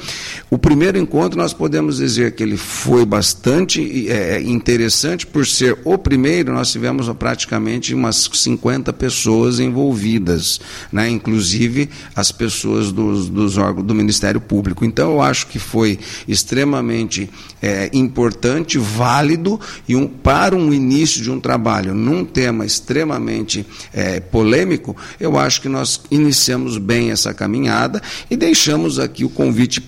o 0.51 0.59
primeiro 0.59 0.78
encontro 0.99 1.39
nós 1.39 1.53
podemos 1.53 1.97
dizer 1.99 2.33
que 2.33 2.43
ele 2.43 2.57
foi 2.57 3.05
bastante 3.05 4.09
é, 4.09 4.41
interessante 4.41 5.27
por 5.27 5.47
ser 5.47 5.79
o 5.85 5.97
primeiro, 5.99 6.53
nós 6.53 6.71
tivemos 6.71 7.09
praticamente 7.11 7.95
umas 7.95 8.31
50 8.33 8.69
50 8.69 8.93
pessoas 8.93 9.61
envolvidas, 9.61 10.61
né? 10.93 11.09
inclusive 11.09 11.89
as 12.15 12.31
pessoas 12.31 12.93
dos, 12.93 13.29
dos 13.29 13.57
órgãos 13.57 13.87
do 13.87 13.95
Ministério 13.95 14.41
Público. 14.41 14.85
Então, 14.85 15.13
eu 15.13 15.23
acho 15.23 15.47
que 15.47 15.59
foi 15.59 15.99
extremamente 16.27 17.31
é, 17.63 17.91
importante, 17.93 18.79
válido 18.79 19.59
e 19.89 19.97
um, 19.97 20.07
para 20.07 20.55
um 20.55 20.73
início 20.73 21.23
de 21.23 21.31
um 21.31 21.41
trabalho 21.41 21.95
num 21.95 22.25
tema 22.25 22.67
extremamente 22.67 23.65
é, 23.93 24.21
polêmico, 24.21 24.97
eu 25.19 25.39
acho 25.39 25.63
que 25.63 25.69
nós 25.69 26.03
iniciamos 26.11 26.79
bem 26.79 27.11
essa 27.11 27.33
caminhada 27.33 28.03
e 28.31 28.37
deixamos 28.37 28.99
aqui 28.99 29.25
o 29.25 29.31
convite 29.31 29.81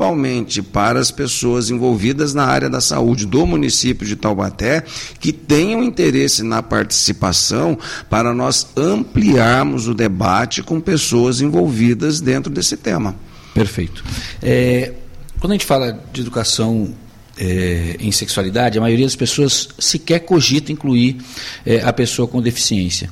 principalmente 0.00 0.62
para 0.62 0.98
as 0.98 1.10
pessoas 1.10 1.68
envolvidas 1.68 2.32
na 2.32 2.46
área 2.46 2.70
da 2.70 2.80
saúde 2.80 3.26
do 3.26 3.46
município 3.46 4.06
de 4.06 4.16
Taubaté, 4.16 4.82
que 5.20 5.30
tenham 5.30 5.82
interesse 5.82 6.42
na 6.42 6.62
participação, 6.62 7.78
para 8.08 8.32
nós 8.32 8.68
ampliarmos 8.74 9.88
o 9.88 9.94
debate 9.94 10.62
com 10.62 10.80
pessoas 10.80 11.42
envolvidas 11.42 12.18
dentro 12.18 12.50
desse 12.50 12.78
tema. 12.78 13.14
Perfeito. 13.52 14.02
É, 14.42 14.94
quando 15.38 15.52
a 15.52 15.54
gente 15.54 15.66
fala 15.66 16.02
de 16.10 16.22
educação 16.22 16.94
é, 17.36 17.96
em 18.00 18.10
sexualidade, 18.10 18.78
a 18.78 18.80
maioria 18.80 19.04
das 19.04 19.16
pessoas 19.16 19.68
sequer 19.78 20.20
cogita 20.20 20.72
incluir 20.72 21.18
é, 21.66 21.82
a 21.82 21.92
pessoa 21.92 22.26
com 22.26 22.40
deficiência. 22.40 23.10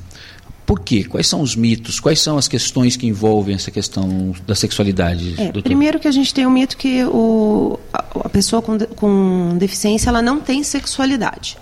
Por 0.69 0.81
quê? 0.81 1.03
Quais 1.03 1.25
são 1.25 1.41
os 1.41 1.55
mitos? 1.55 1.99
Quais 1.99 2.21
são 2.21 2.37
as 2.37 2.47
questões 2.47 2.95
que 2.95 3.07
envolvem 3.07 3.55
essa 3.55 3.71
questão 3.71 4.35
da 4.45 4.53
sexualidade? 4.53 5.33
É, 5.41 5.51
primeiro 5.63 5.99
que 5.99 6.07
a 6.07 6.11
gente 6.11 6.31
tem 6.31 6.45
um 6.45 6.51
mito 6.51 6.77
que 6.77 7.03
o, 7.05 7.79
a 7.91 8.29
pessoa 8.29 8.61
com, 8.61 8.77
com 8.77 9.57
deficiência 9.57 10.09
ela 10.09 10.21
não 10.21 10.39
tem 10.39 10.61
sexualidade. 10.61 11.57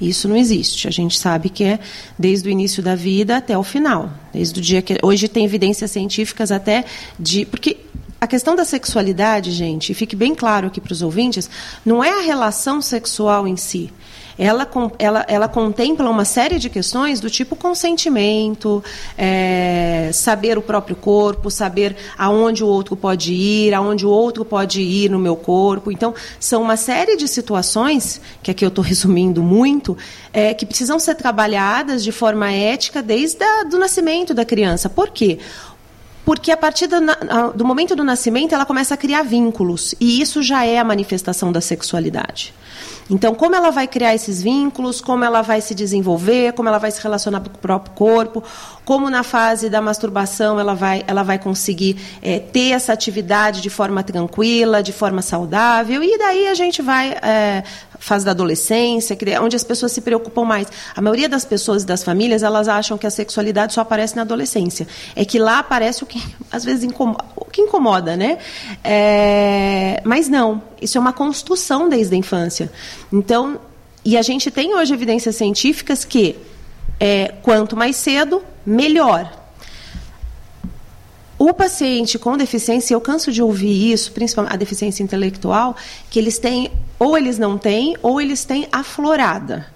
Isso 0.00 0.26
não 0.26 0.34
existe. 0.34 0.88
A 0.88 0.90
gente 0.90 1.16
sabe 1.16 1.50
que 1.50 1.62
é 1.62 1.78
desde 2.18 2.48
o 2.48 2.50
início 2.50 2.82
da 2.82 2.96
vida 2.96 3.36
até 3.36 3.56
o 3.56 3.62
final. 3.62 4.10
Desde 4.32 4.58
o 4.58 4.60
dia 4.60 4.82
que 4.82 4.98
hoje 5.04 5.28
tem 5.28 5.44
evidências 5.44 5.92
científicas 5.92 6.50
até 6.50 6.84
de 7.16 7.44
porque 7.44 7.76
a 8.20 8.26
questão 8.26 8.56
da 8.56 8.64
sexualidade, 8.64 9.52
gente, 9.52 9.92
e 9.92 9.94
fique 9.94 10.16
bem 10.16 10.34
claro 10.34 10.66
aqui 10.66 10.80
para 10.80 10.92
os 10.92 11.00
ouvintes, 11.00 11.48
não 11.86 12.02
é 12.02 12.10
a 12.10 12.22
relação 12.22 12.82
sexual 12.82 13.46
em 13.46 13.56
si 13.56 13.88
ela, 14.38 14.68
ela, 14.98 15.26
ela 15.28 15.48
contempla 15.48 16.08
uma 16.08 16.24
série 16.24 16.58
de 16.58 16.70
questões 16.70 17.18
do 17.20 17.28
tipo 17.28 17.56
consentimento, 17.56 18.82
é, 19.16 20.10
saber 20.12 20.56
o 20.56 20.62
próprio 20.62 20.94
corpo, 20.94 21.50
saber 21.50 21.96
aonde 22.16 22.62
o 22.62 22.68
outro 22.68 22.96
pode 22.96 23.32
ir, 23.32 23.74
aonde 23.74 24.06
o 24.06 24.10
outro 24.10 24.44
pode 24.44 24.80
ir 24.80 25.10
no 25.10 25.18
meu 25.18 25.34
corpo. 25.34 25.90
Então, 25.90 26.14
são 26.38 26.62
uma 26.62 26.76
série 26.76 27.16
de 27.16 27.26
situações, 27.26 28.20
que 28.42 28.50
aqui 28.50 28.64
eu 28.64 28.68
estou 28.68 28.84
resumindo 28.84 29.42
muito, 29.42 29.96
é, 30.32 30.54
que 30.54 30.64
precisam 30.64 30.98
ser 30.98 31.16
trabalhadas 31.16 32.04
de 32.04 32.12
forma 32.12 32.52
ética 32.52 33.02
desde 33.02 33.44
o 33.72 33.78
nascimento 33.78 34.32
da 34.32 34.44
criança. 34.44 34.88
Por 34.88 35.10
quê? 35.10 35.38
porque 36.24 36.52
a 36.52 36.58
partir 36.58 36.86
do, 36.86 36.96
do, 37.54 37.64
momento 37.64 37.96
do 37.96 38.04
nascimento 38.04 38.54
ela 38.54 38.66
começa 38.66 38.92
a 38.92 38.98
criar 38.98 39.22
vínculos 39.22 39.94
e 39.98 40.20
isso 40.20 40.42
já 40.42 40.62
é 40.62 40.78
a 40.78 40.84
manifestação 40.84 41.50
da 41.50 41.58
sexualidade. 41.62 42.52
Então, 43.10 43.34
como 43.34 43.54
ela 43.54 43.70
vai 43.70 43.86
criar 43.86 44.14
esses 44.14 44.42
vínculos, 44.42 45.00
como 45.00 45.24
ela 45.24 45.42
vai 45.42 45.60
se 45.60 45.74
desenvolver, 45.74 46.52
como 46.52 46.68
ela 46.68 46.78
vai 46.78 46.90
se 46.90 47.00
relacionar 47.02 47.40
com 47.40 47.46
o 47.48 47.58
próprio 47.58 47.94
corpo, 47.94 48.42
como 48.84 49.08
na 49.10 49.22
fase 49.22 49.68
da 49.68 49.80
masturbação 49.80 50.58
ela 50.58 50.74
vai, 50.74 51.04
ela 51.06 51.22
vai 51.22 51.38
conseguir 51.38 51.96
é, 52.22 52.38
ter 52.38 52.70
essa 52.70 52.92
atividade 52.92 53.60
de 53.60 53.70
forma 53.70 54.02
tranquila, 54.02 54.82
de 54.82 54.92
forma 54.92 55.22
saudável, 55.22 56.02
e 56.02 56.18
daí 56.18 56.48
a 56.48 56.54
gente 56.54 56.82
vai 56.82 57.10
é, 57.22 57.62
fase 57.98 58.24
da 58.24 58.30
adolescência, 58.30 59.16
é 59.26 59.40
onde 59.40 59.56
as 59.56 59.64
pessoas 59.64 59.92
se 59.92 60.00
preocupam 60.00 60.44
mais. 60.44 60.68
A 60.94 61.00
maioria 61.00 61.28
das 61.28 61.44
pessoas 61.44 61.82
e 61.82 61.86
das 61.86 62.02
famílias, 62.02 62.42
elas 62.42 62.68
acham 62.68 62.96
que 62.96 63.06
a 63.06 63.10
sexualidade 63.10 63.74
só 63.74 63.80
aparece 63.80 64.16
na 64.16 64.22
adolescência. 64.22 64.86
É 65.14 65.24
que 65.24 65.38
lá 65.38 65.58
aparece 65.58 66.02
o 66.02 66.06
que 66.06 66.22
às 66.50 66.64
vezes 66.64 66.84
incomoda, 66.84 67.24
o 67.36 67.44
que 67.44 67.62
incomoda, 67.62 68.16
né? 68.16 68.38
É, 68.82 70.00
mas 70.04 70.28
não, 70.28 70.62
isso 70.80 70.98
é 70.98 71.00
uma 71.00 71.12
construção 71.12 71.88
desde 71.88 72.14
a 72.14 72.18
infância. 72.18 72.70
Então, 73.12 73.60
e 74.04 74.16
a 74.16 74.22
gente 74.22 74.50
tem 74.50 74.74
hoje 74.74 74.94
evidências 74.94 75.36
científicas 75.36 76.04
que 76.04 76.36
é, 77.00 77.34
quanto 77.42 77.76
mais 77.76 77.96
cedo, 77.96 78.42
melhor. 78.64 79.32
O 81.38 81.52
paciente 81.54 82.18
com 82.18 82.36
deficiência, 82.36 82.94
eu 82.94 83.00
canso 83.00 83.30
de 83.30 83.40
ouvir 83.40 83.92
isso, 83.92 84.10
principalmente 84.10 84.54
a 84.54 84.56
deficiência 84.56 85.04
intelectual, 85.04 85.76
que 86.10 86.18
eles 86.18 86.38
têm, 86.38 86.72
ou 86.98 87.16
eles 87.16 87.38
não 87.38 87.56
têm, 87.56 87.96
ou 88.02 88.20
eles 88.20 88.44
têm 88.44 88.66
aflorada. 88.72 89.66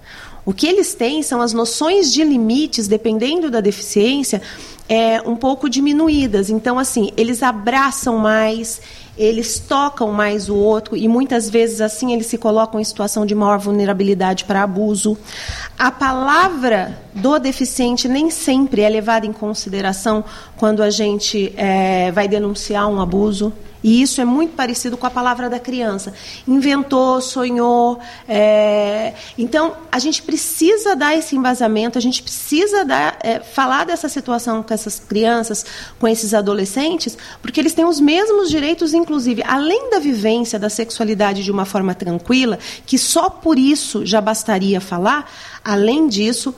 O 0.45 0.53
que 0.53 0.67
eles 0.67 0.93
têm 0.93 1.23
são 1.23 1.41
as 1.41 1.53
noções 1.53 2.11
de 2.11 2.21
limites, 2.21 2.85
dependendo 2.85 3.49
da 3.49 3.61
deficiência, 3.61 4.41
é, 4.89 5.21
um 5.21 5.37
pouco 5.37 5.69
diminuídas. 5.69 6.49
Então, 6.49 6.77
assim, 6.77 7.11
eles 7.15 7.41
abraçam 7.41 8.17
mais, 8.17 8.81
eles 9.17 9.59
tocam 9.59 10.11
mais 10.11 10.49
o 10.49 10.55
outro 10.55 10.95
e 10.95 11.07
muitas 11.07 11.49
vezes 11.49 11.81
assim 11.81 12.13
eles 12.13 12.25
se 12.25 12.37
colocam 12.37 12.79
em 12.79 12.83
situação 12.83 13.25
de 13.25 13.35
maior 13.35 13.59
vulnerabilidade 13.59 14.45
para 14.45 14.63
abuso. 14.63 15.17
A 15.77 15.91
palavra 15.91 16.99
do 17.13 17.37
deficiente 17.37 18.07
nem 18.07 18.29
sempre 18.29 18.81
é 18.81 18.89
levada 18.89 19.25
em 19.25 19.33
consideração 19.33 20.23
quando 20.57 20.81
a 20.81 20.89
gente 20.89 21.53
é, 21.55 22.11
vai 22.11 22.27
denunciar 22.27 22.87
um 22.87 22.99
abuso. 22.99 23.53
E 23.83 24.01
isso 24.01 24.21
é 24.21 24.25
muito 24.25 24.55
parecido 24.55 24.95
com 24.95 25.05
a 25.05 25.09
palavra 25.09 25.49
da 25.49 25.59
criança. 25.59 26.13
Inventou, 26.47 27.19
sonhou. 27.19 27.99
É... 28.27 29.13
Então, 29.37 29.75
a 29.91 29.99
gente 29.99 30.21
precisa 30.21 30.95
dar 30.95 31.15
esse 31.15 31.35
embasamento, 31.35 31.97
a 31.97 32.01
gente 32.01 32.23
precisa 32.23 32.85
dar, 32.85 33.17
é, 33.21 33.39
falar 33.39 33.85
dessa 33.85 34.07
situação 34.07 34.63
com 34.63 34.73
essas 34.73 34.99
crianças, 34.99 35.65
com 35.99 36.07
esses 36.07 36.33
adolescentes, 36.33 37.17
porque 37.41 37.59
eles 37.59 37.73
têm 37.73 37.85
os 37.85 37.99
mesmos 37.99 38.49
direitos, 38.49 38.93
inclusive, 38.93 39.43
além 39.45 39.89
da 39.89 39.99
vivência 39.99 40.57
da 40.57 40.69
sexualidade 40.69 41.43
de 41.43 41.51
uma 41.51 41.65
forma 41.65 41.93
tranquila, 41.93 42.57
que 42.85 42.97
só 42.97 43.29
por 43.29 43.59
isso 43.59 44.05
já 44.05 44.21
bastaria 44.21 44.79
falar, 44.79 45.29
além 45.63 46.07
disso 46.07 46.55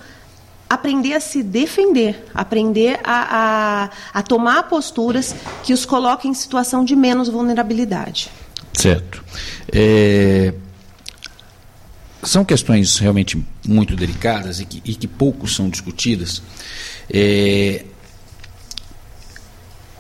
aprender 0.69 1.13
a 1.13 1.19
se 1.19 1.43
defender, 1.43 2.25
aprender 2.33 2.99
a, 3.03 3.85
a, 4.13 4.19
a, 4.19 4.23
tomar 4.23 4.63
posturas 4.63 5.35
que 5.63 5.73
os 5.73 5.85
coloquem 5.85 6.31
em 6.31 6.33
situação 6.33 6.83
de 6.83 6.95
menos 6.95 7.29
vulnerabilidade. 7.29 8.29
Certo. 8.73 9.23
É, 9.71 10.53
são 12.23 12.43
questões 12.43 12.97
realmente 12.97 13.43
muito 13.65 13.95
delicadas 13.95 14.59
e 14.59 14.65
que, 14.65 14.81
e 14.83 14.95
que 14.95 15.07
pouco 15.07 15.47
são 15.47 15.69
discutidas. 15.69 16.41
É, 17.09 17.85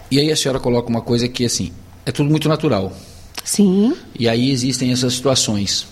e 0.09 0.19
aí 0.19 0.31
a 0.31 0.35
senhora 0.35 0.59
coloca 0.59 0.89
uma 0.89 1.01
coisa 1.01 1.27
que 1.27 1.45
assim 1.45 1.71
é 2.05 2.11
tudo 2.11 2.29
muito 2.29 2.49
natural. 2.49 2.95
Sim. 3.43 3.95
E 4.17 4.27
aí 4.27 4.51
existem 4.51 4.91
essas 4.91 5.13
situações. 5.13 5.87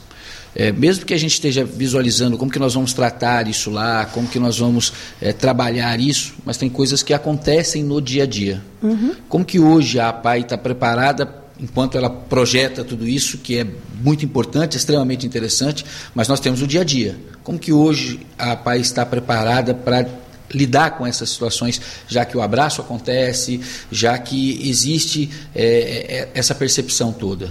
É, 0.56 0.72
mesmo 0.72 1.06
que 1.06 1.13
a 1.13 1.18
gente 1.18 1.34
esteja 1.34 1.66
visualizando 1.66 2.38
como 2.38 2.52
que 2.52 2.60
nós 2.60 2.74
vamos 2.74 2.94
tratar 2.94 3.48
isso 3.48 3.72
lá, 3.72 4.06
como 4.06 4.28
que 4.28 4.39
nós 4.39 4.60
vamos 4.60 4.94
é, 5.20 5.34
trabalhar 5.34 6.00
isso, 6.00 6.36
mas 6.46 6.58
tem 6.58 6.70
coisas 6.70 7.02
que 7.02 7.13
acontecem 7.13 7.84
no 7.84 8.02
dia 8.02 8.24
a 8.24 8.28
dia. 8.28 8.62
Uhum. 8.82 9.16
Como 9.28 9.44
que 9.44 9.60
hoje 9.60 10.00
a 10.00 10.10
APAI 10.10 10.42
está 10.42 10.58
preparada 10.58 11.44
enquanto 11.60 11.98
ela 11.98 12.10
projeta 12.10 12.84
tudo 12.84 13.08
isso, 13.08 13.38
que 13.38 13.60
é 13.60 13.68
muito 14.02 14.26
importante, 14.26 14.78
extremamente 14.78 15.26
interessante, 15.26 15.86
mas 16.13 16.28
nós 16.28 16.39
temos 16.39 16.62
o 16.62 16.68
dia 16.68 16.82
a 16.82 16.84
dia. 16.84 17.16
Como 17.44 17.58
que 17.58 17.72
hoje 17.72 18.20
a 18.38 18.52
APAI 18.52 18.80
está 18.80 19.06
preparada 19.06 19.74
para 19.74 20.06
lidar 20.52 20.98
com 20.98 21.08
essas 21.08 21.30
situações, 21.30 21.82
já 22.08 22.26
que 22.26 22.38
o 22.38 22.42
abraço 22.42 22.82
acontece, 22.82 23.60
já 23.92 24.18
que 24.18 24.70
existe 24.70 25.30
é, 25.56 25.66
é 25.66 26.30
essa 26.34 26.54
percepção 26.54 27.12
toda? 27.12 27.50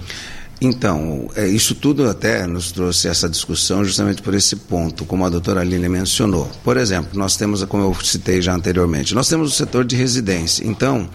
Então, 0.63 1.29
é, 1.35 1.45
isso 1.45 1.75
tudo 1.75 2.09
até 2.09 2.47
nos 2.47 2.71
trouxe 2.71 3.09
essa 3.09 3.27
discussão 3.27 3.83
justamente 3.83 4.21
por 4.21 4.33
esse 4.33 4.55
ponto, 4.55 5.03
como 5.03 5.25
a 5.25 5.29
doutora 5.29 5.59
Aline 5.59 5.89
mencionou. 5.89 6.49
Por 6.63 6.77
exemplo, 6.77 7.19
nós 7.19 7.35
temos, 7.35 7.61
como 7.65 7.83
eu 7.83 7.95
citei 8.01 8.41
já 8.41 8.53
anteriormente, 8.55 9.13
nós 9.13 9.27
temos 9.27 9.51
o 9.51 9.55
setor 9.55 9.83
de 9.83 9.97
residência. 9.97 10.65
Então, 10.65 11.09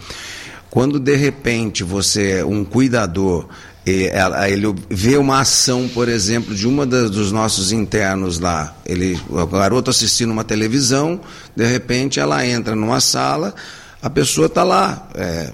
quando 0.68 1.00
de 1.00 1.16
repente 1.16 1.82
você, 1.82 2.42
um 2.44 2.62
cuidador, 2.62 3.48
ele 3.86 4.74
vê 4.90 5.16
uma 5.16 5.40
ação, 5.40 5.88
por 5.88 6.10
exemplo, 6.10 6.54
de 6.54 6.68
uma 6.68 6.84
dos 6.84 7.32
nossos 7.32 7.72
internos 7.72 8.38
lá, 8.38 8.76
ele, 8.84 9.18
o 9.30 9.46
garoto 9.46 9.88
assistindo 9.88 10.30
uma 10.30 10.44
televisão, 10.44 11.18
de 11.56 11.66
repente 11.66 12.20
ela 12.20 12.46
entra 12.46 12.76
numa 12.76 13.00
sala, 13.00 13.54
a 14.02 14.10
pessoa 14.10 14.46
está 14.46 14.62
lá. 14.62 15.08
É, 15.14 15.52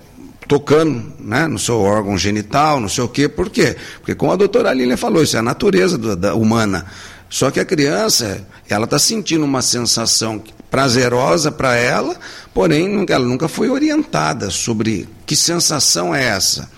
tocando 0.49 1.13
né, 1.19 1.47
no 1.47 1.59
seu 1.59 1.81
órgão 1.81 2.17
genital, 2.17 2.81
não 2.81 2.89
sei 2.89 3.05
o 3.05 3.09
quê. 3.09 3.29
Por 3.29 3.51
quê? 3.51 3.77
Porque, 3.99 4.15
como 4.15 4.33
a 4.33 4.37
doutora 4.37 4.71
Aline 4.71 4.97
falou, 4.97 5.23
isso 5.23 5.37
é 5.37 5.41
a 5.41 5.43
natureza 5.43 5.97
do, 5.97 6.15
da 6.17 6.35
humana. 6.35 6.87
Só 7.29 7.51
que 7.51 7.59
a 7.59 7.65
criança, 7.65 8.47
ela 8.69 8.85
está 8.85 8.99
sentindo 8.99 9.45
uma 9.45 9.63
sensação 9.63 10.43
prazerosa 10.71 11.51
para 11.53 11.77
ela, 11.77 12.17
porém 12.53 13.07
ela 13.09 13.25
nunca 13.25 13.49
foi 13.49 13.71
orientada 13.71 14.51
sobre 14.51 15.09
que 15.25 15.37
sensação 15.37 16.15
é 16.15 16.25
essa. 16.25 16.69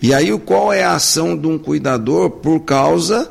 E 0.00 0.12
aí 0.12 0.36
qual 0.38 0.72
é 0.72 0.82
a 0.82 0.94
ação 0.94 1.36
de 1.36 1.46
um 1.46 1.58
cuidador 1.58 2.30
por 2.30 2.60
causa 2.60 3.30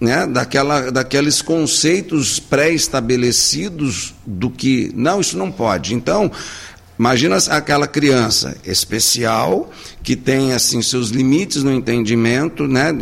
né, 0.00 0.26
daquela, 0.26 0.90
daqueles 0.90 1.40
conceitos 1.40 2.40
pré-estabelecidos 2.40 4.14
do 4.26 4.50
que 4.50 4.92
não, 4.94 5.20
isso 5.20 5.38
não 5.38 5.50
pode. 5.50 5.94
Então, 5.94 6.30
Imagina 7.02 7.36
aquela 7.50 7.88
criança 7.88 8.56
especial 8.64 9.72
que 10.04 10.14
tem 10.14 10.52
assim 10.52 10.80
seus 10.80 11.08
limites 11.08 11.64
no 11.64 11.72
entendimento, 11.72 12.68
né? 12.68 12.92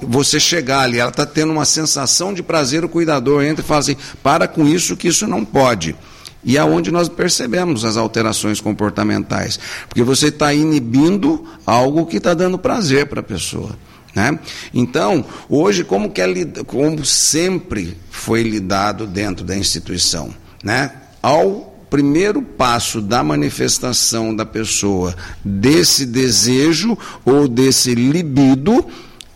Você 0.00 0.40
chegar 0.40 0.80
ali, 0.80 0.98
ela 0.98 1.10
está 1.10 1.26
tendo 1.26 1.52
uma 1.52 1.66
sensação 1.66 2.32
de 2.32 2.42
prazer, 2.42 2.86
o 2.86 2.88
cuidador 2.88 3.44
entra 3.44 3.62
e 3.62 3.68
fala 3.68 3.80
assim: 3.80 3.98
para 4.22 4.48
com 4.48 4.66
isso, 4.66 4.96
que 4.96 5.08
isso 5.08 5.26
não 5.26 5.44
pode. 5.44 5.94
E 6.42 6.56
é 6.56 6.64
onde 6.64 6.90
nós 6.90 7.06
percebemos 7.06 7.84
as 7.84 7.98
alterações 7.98 8.62
comportamentais, 8.62 9.60
porque 9.90 10.02
você 10.02 10.28
está 10.28 10.54
inibindo 10.54 11.46
algo 11.66 12.06
que 12.06 12.16
está 12.16 12.32
dando 12.32 12.58
prazer 12.58 13.08
para 13.08 13.20
a 13.20 13.22
pessoa. 13.22 13.76
Né? 14.14 14.38
Então, 14.72 15.22
hoje, 15.50 15.84
como, 15.84 16.08
que 16.08 16.22
é, 16.22 16.28
como 16.66 17.04
sempre 17.04 17.94
foi 18.10 18.42
lidado 18.42 19.06
dentro 19.06 19.44
da 19.44 19.54
instituição? 19.54 20.34
Né? 20.64 20.90
Ao 21.22 21.71
primeiro 21.92 22.40
passo 22.40 23.02
da 23.02 23.22
manifestação 23.22 24.34
da 24.34 24.46
pessoa 24.46 25.14
desse 25.44 26.06
desejo 26.06 26.96
ou 27.22 27.46
desse 27.46 27.94
libido, 27.94 28.86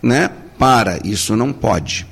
né, 0.02 0.30
para 0.58 0.98
isso 1.04 1.36
não 1.36 1.52
pode. 1.52 2.06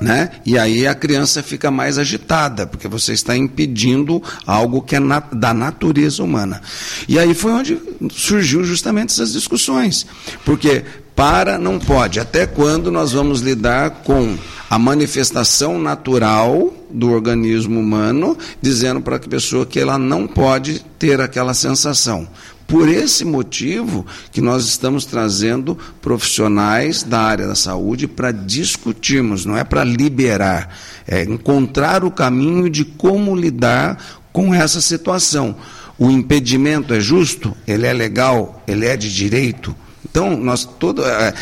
Né? 0.00 0.30
E 0.44 0.58
aí 0.58 0.84
a 0.84 0.96
criança 0.96 1.44
fica 1.44 1.70
mais 1.70 1.96
agitada, 1.96 2.66
porque 2.66 2.88
você 2.88 3.12
está 3.12 3.36
impedindo 3.36 4.20
algo 4.44 4.82
que 4.82 4.96
é 4.96 4.98
na, 4.98 5.20
da 5.20 5.54
natureza 5.54 6.24
humana. 6.24 6.60
E 7.06 7.16
aí 7.16 7.32
foi 7.32 7.52
onde 7.52 7.78
surgiu 8.10 8.64
justamente 8.64 9.10
essas 9.10 9.32
discussões. 9.32 10.04
Porque 10.44 10.84
para 11.14 11.56
não 11.56 11.78
pode. 11.78 12.18
Até 12.18 12.48
quando 12.48 12.90
nós 12.90 13.12
vamos 13.12 13.40
lidar 13.42 13.90
com 14.02 14.36
a 14.68 14.76
manifestação 14.76 15.78
natural 15.78 16.81
do 16.92 17.10
organismo 17.10 17.80
humano, 17.80 18.36
dizendo 18.60 19.00
para 19.00 19.16
a 19.16 19.20
pessoa 19.20 19.66
que 19.66 19.80
ela 19.80 19.98
não 19.98 20.26
pode 20.26 20.84
ter 20.98 21.20
aquela 21.20 21.54
sensação? 21.54 22.28
Por 22.66 22.88
esse 22.88 23.24
motivo 23.24 24.06
que 24.30 24.40
nós 24.40 24.64
estamos 24.64 25.04
trazendo 25.04 25.76
profissionais 26.00 27.02
da 27.02 27.20
área 27.20 27.46
da 27.46 27.54
saúde 27.54 28.06
para 28.06 28.32
discutirmos, 28.32 29.44
não 29.44 29.56
é 29.56 29.62
para 29.64 29.84
liberar, 29.84 30.74
é 31.06 31.22
encontrar 31.22 32.02
o 32.04 32.10
caminho 32.10 32.70
de 32.70 32.84
como 32.84 33.36
lidar 33.36 34.22
com 34.32 34.54
essa 34.54 34.80
situação. 34.80 35.54
O 35.98 36.10
impedimento 36.10 36.94
é 36.94 37.00
justo? 37.00 37.54
Ele 37.66 37.86
é 37.86 37.92
legal? 37.92 38.62
Ele 38.66 38.86
é 38.86 38.96
de 38.96 39.14
direito? 39.14 39.76
Então, 40.04 40.36
nós 40.36 40.64
todo 40.64 41.04
é, 41.04 41.34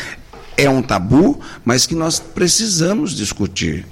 é 0.57 0.69
um 0.69 0.81
tabu, 0.81 1.39
mas 1.63 1.85
que 1.85 1.95
nós 1.95 2.19
precisamos 2.19 3.13
discutir. 3.15 3.85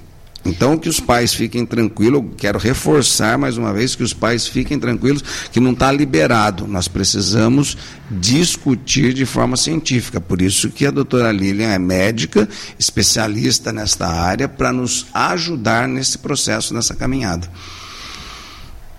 Então, 0.44 0.78
que 0.78 0.88
os 0.88 0.98
pais 0.98 1.34
fiquem 1.34 1.66
tranquilos, 1.66 2.24
quero 2.36 2.58
reforçar 2.58 3.36
mais 3.36 3.58
uma 3.58 3.72
vez 3.72 3.94
que 3.94 4.02
os 4.02 4.14
pais 4.14 4.46
fiquem 4.46 4.78
tranquilos, 4.78 5.22
que 5.52 5.60
não 5.60 5.72
está 5.72 5.92
liberado. 5.92 6.66
Nós 6.66 6.88
precisamos 6.88 7.76
discutir 8.10 9.12
de 9.12 9.26
forma 9.26 9.56
científica. 9.56 10.20
Por 10.20 10.40
isso 10.40 10.70
que 10.70 10.86
a 10.86 10.90
doutora 10.90 11.30
Lilian 11.30 11.68
é 11.68 11.78
médica, 11.78 12.48
especialista 12.78 13.70
nesta 13.70 14.06
área, 14.06 14.48
para 14.48 14.72
nos 14.72 15.06
ajudar 15.12 15.86
nesse 15.86 16.16
processo, 16.18 16.72
nessa 16.72 16.94
caminhada. 16.94 17.50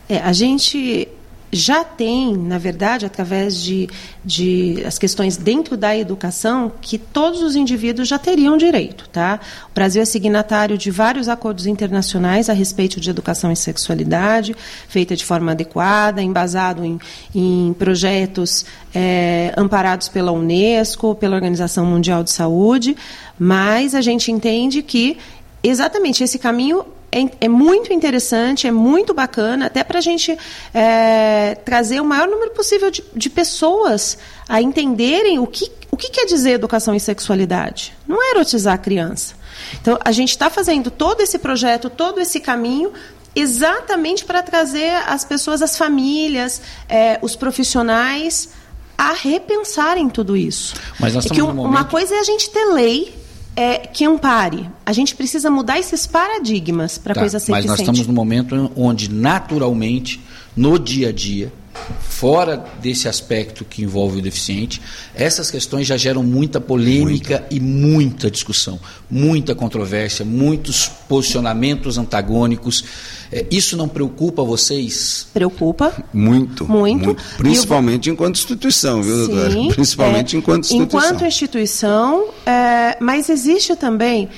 É, 0.07 0.19
a 0.19 0.33
gente 0.33 1.07
já 1.51 1.83
tem, 1.83 2.35
na 2.35 2.57
verdade, 2.57 3.05
através 3.05 3.61
de, 3.61 3.89
de 4.23 4.81
as 4.85 4.97
questões 4.97 5.35
dentro 5.35 5.75
da 5.75 5.95
educação, 5.97 6.71
que 6.79 6.97
todos 6.97 7.41
os 7.41 7.55
indivíduos 7.55 8.07
já 8.07 8.17
teriam 8.17 8.55
direito. 8.55 9.09
Tá? 9.09 9.39
O 9.69 9.73
Brasil 9.73 10.01
é 10.01 10.05
signatário 10.05 10.77
de 10.77 10.89
vários 10.89 11.27
acordos 11.27 11.65
internacionais 11.65 12.49
a 12.49 12.53
respeito 12.53 13.01
de 13.01 13.09
educação 13.09 13.51
e 13.51 13.55
sexualidade, 13.55 14.55
feita 14.87 15.15
de 15.15 15.25
forma 15.25 15.51
adequada, 15.51 16.21
embasado 16.21 16.85
em, 16.85 16.97
em 17.35 17.73
projetos 17.73 18.65
é, 18.95 19.53
amparados 19.57 20.07
pela 20.07 20.31
Unesco, 20.31 21.15
pela 21.15 21.35
Organização 21.35 21.85
Mundial 21.85 22.23
de 22.23 22.31
Saúde, 22.31 22.95
mas 23.37 23.93
a 23.93 24.01
gente 24.01 24.31
entende 24.31 24.81
que 24.81 25.17
exatamente 25.63 26.23
esse 26.23 26.39
caminho 26.39 26.85
é, 27.11 27.45
é, 27.45 27.47
muito 27.49 27.91
interessante, 27.91 28.67
é 28.67 28.71
muito 28.71 29.13
bacana, 29.13 29.65
até 29.65 29.83
para 29.83 29.99
a 29.99 30.01
gente 30.01 30.37
é, 30.73 31.55
trazer 31.65 31.99
o 31.99 32.05
maior 32.05 32.27
número 32.27 32.51
possível 32.51 32.89
de, 32.89 33.03
de, 33.13 33.29
pessoas 33.29 34.17
a 34.47 34.61
entenderem 34.61 35.37
o 35.37 35.45
que, 35.45 35.69
o 35.91 35.97
que 35.97 36.09
quer 36.09 36.25
dizer 36.25 36.51
educação 36.51 36.95
e 36.95 36.99
sexualidade. 36.99 37.93
Não 38.07 38.23
é 38.23 38.31
erotizar 38.31 38.75
a 38.75 38.77
criança. 38.77 39.35
Então, 39.81 39.99
a 40.03 40.11
gente 40.11 40.29
está 40.29 40.49
fazendo 40.49 40.89
todo 40.89 41.21
esse 41.21 41.37
projeto, 41.37 41.89
todo 41.89 42.19
esse 42.19 42.39
caminho, 42.39 42.93
exatamente 43.35 44.23
para 44.23 44.41
trazer 44.41 44.93
as 45.07 45.25
pessoas, 45.25 45.61
as 45.61 45.77
famílias, 45.77 46.61
é, 46.87 47.19
os 47.21 47.35
profissionais 47.35 48.49
a 48.97 49.13
repensarem 49.13 50.07
tudo 50.09 50.37
isso. 50.37 50.75
Mas 50.99 51.15
nós 51.15 51.25
é 51.25 51.29
que 51.29 51.41
um, 51.41 51.47
no 51.47 51.53
uma 51.53 51.71
momento- 51.71 51.89
coisa 51.89 52.15
é 52.15 52.19
a 52.19 52.23
gente 52.23 52.49
ter 52.51 52.65
lei 52.65 53.20
é, 53.61 53.77
que 53.77 54.03
ampare. 54.03 54.67
A 54.83 54.91
gente 54.91 55.15
precisa 55.15 55.51
mudar 55.51 55.77
esses 55.77 56.07
paradigmas 56.07 56.97
para 56.97 57.11
a 57.11 57.15
Tá, 57.15 57.21
coisa 57.21 57.39
ser 57.39 57.51
mas 57.51 57.65
nós 57.65 57.75
eficiente. 57.75 57.99
estamos 57.99 58.07
no 58.07 58.13
momento 58.13 58.71
onde, 58.75 59.11
naturalmente, 59.11 60.19
no 60.55 60.79
dia 60.79 61.09
a 61.09 61.11
dia, 61.11 61.53
fora 61.99 62.63
desse 62.81 63.07
aspecto 63.07 63.65
que 63.65 63.81
envolve 63.83 64.19
o 64.19 64.21
deficiente, 64.21 64.81
essas 65.15 65.49
questões 65.49 65.87
já 65.87 65.97
geram 65.97 66.23
muita 66.23 66.61
polêmica 66.61 67.45
e 67.49 67.59
muita 67.59 68.29
discussão, 68.29 68.79
muita 69.09 69.55
controvérsia, 69.55 70.23
muitos 70.23 70.87
posicionamentos 70.87 71.97
antagônicos. 71.97 72.83
É, 73.31 73.45
isso 73.49 73.77
não 73.77 73.87
preocupa 73.87 74.43
vocês? 74.43 75.27
Preocupa. 75.33 75.93
Muito, 76.13 76.65
Muito. 76.69 77.15
Principalmente 77.37 78.09
enquanto 78.09 78.35
instituição, 78.35 79.01
viu, 79.01 79.15
doutora? 79.27 79.51
Sim, 79.51 79.69
Principalmente 79.73 80.35
é, 80.35 80.39
enquanto 80.39 80.63
instituição. 80.65 80.99
Enquanto 80.99 81.25
instituição, 81.25 82.25
é, 82.45 82.97
mas 82.99 83.29
existe 83.29 83.75
também. 83.75 84.29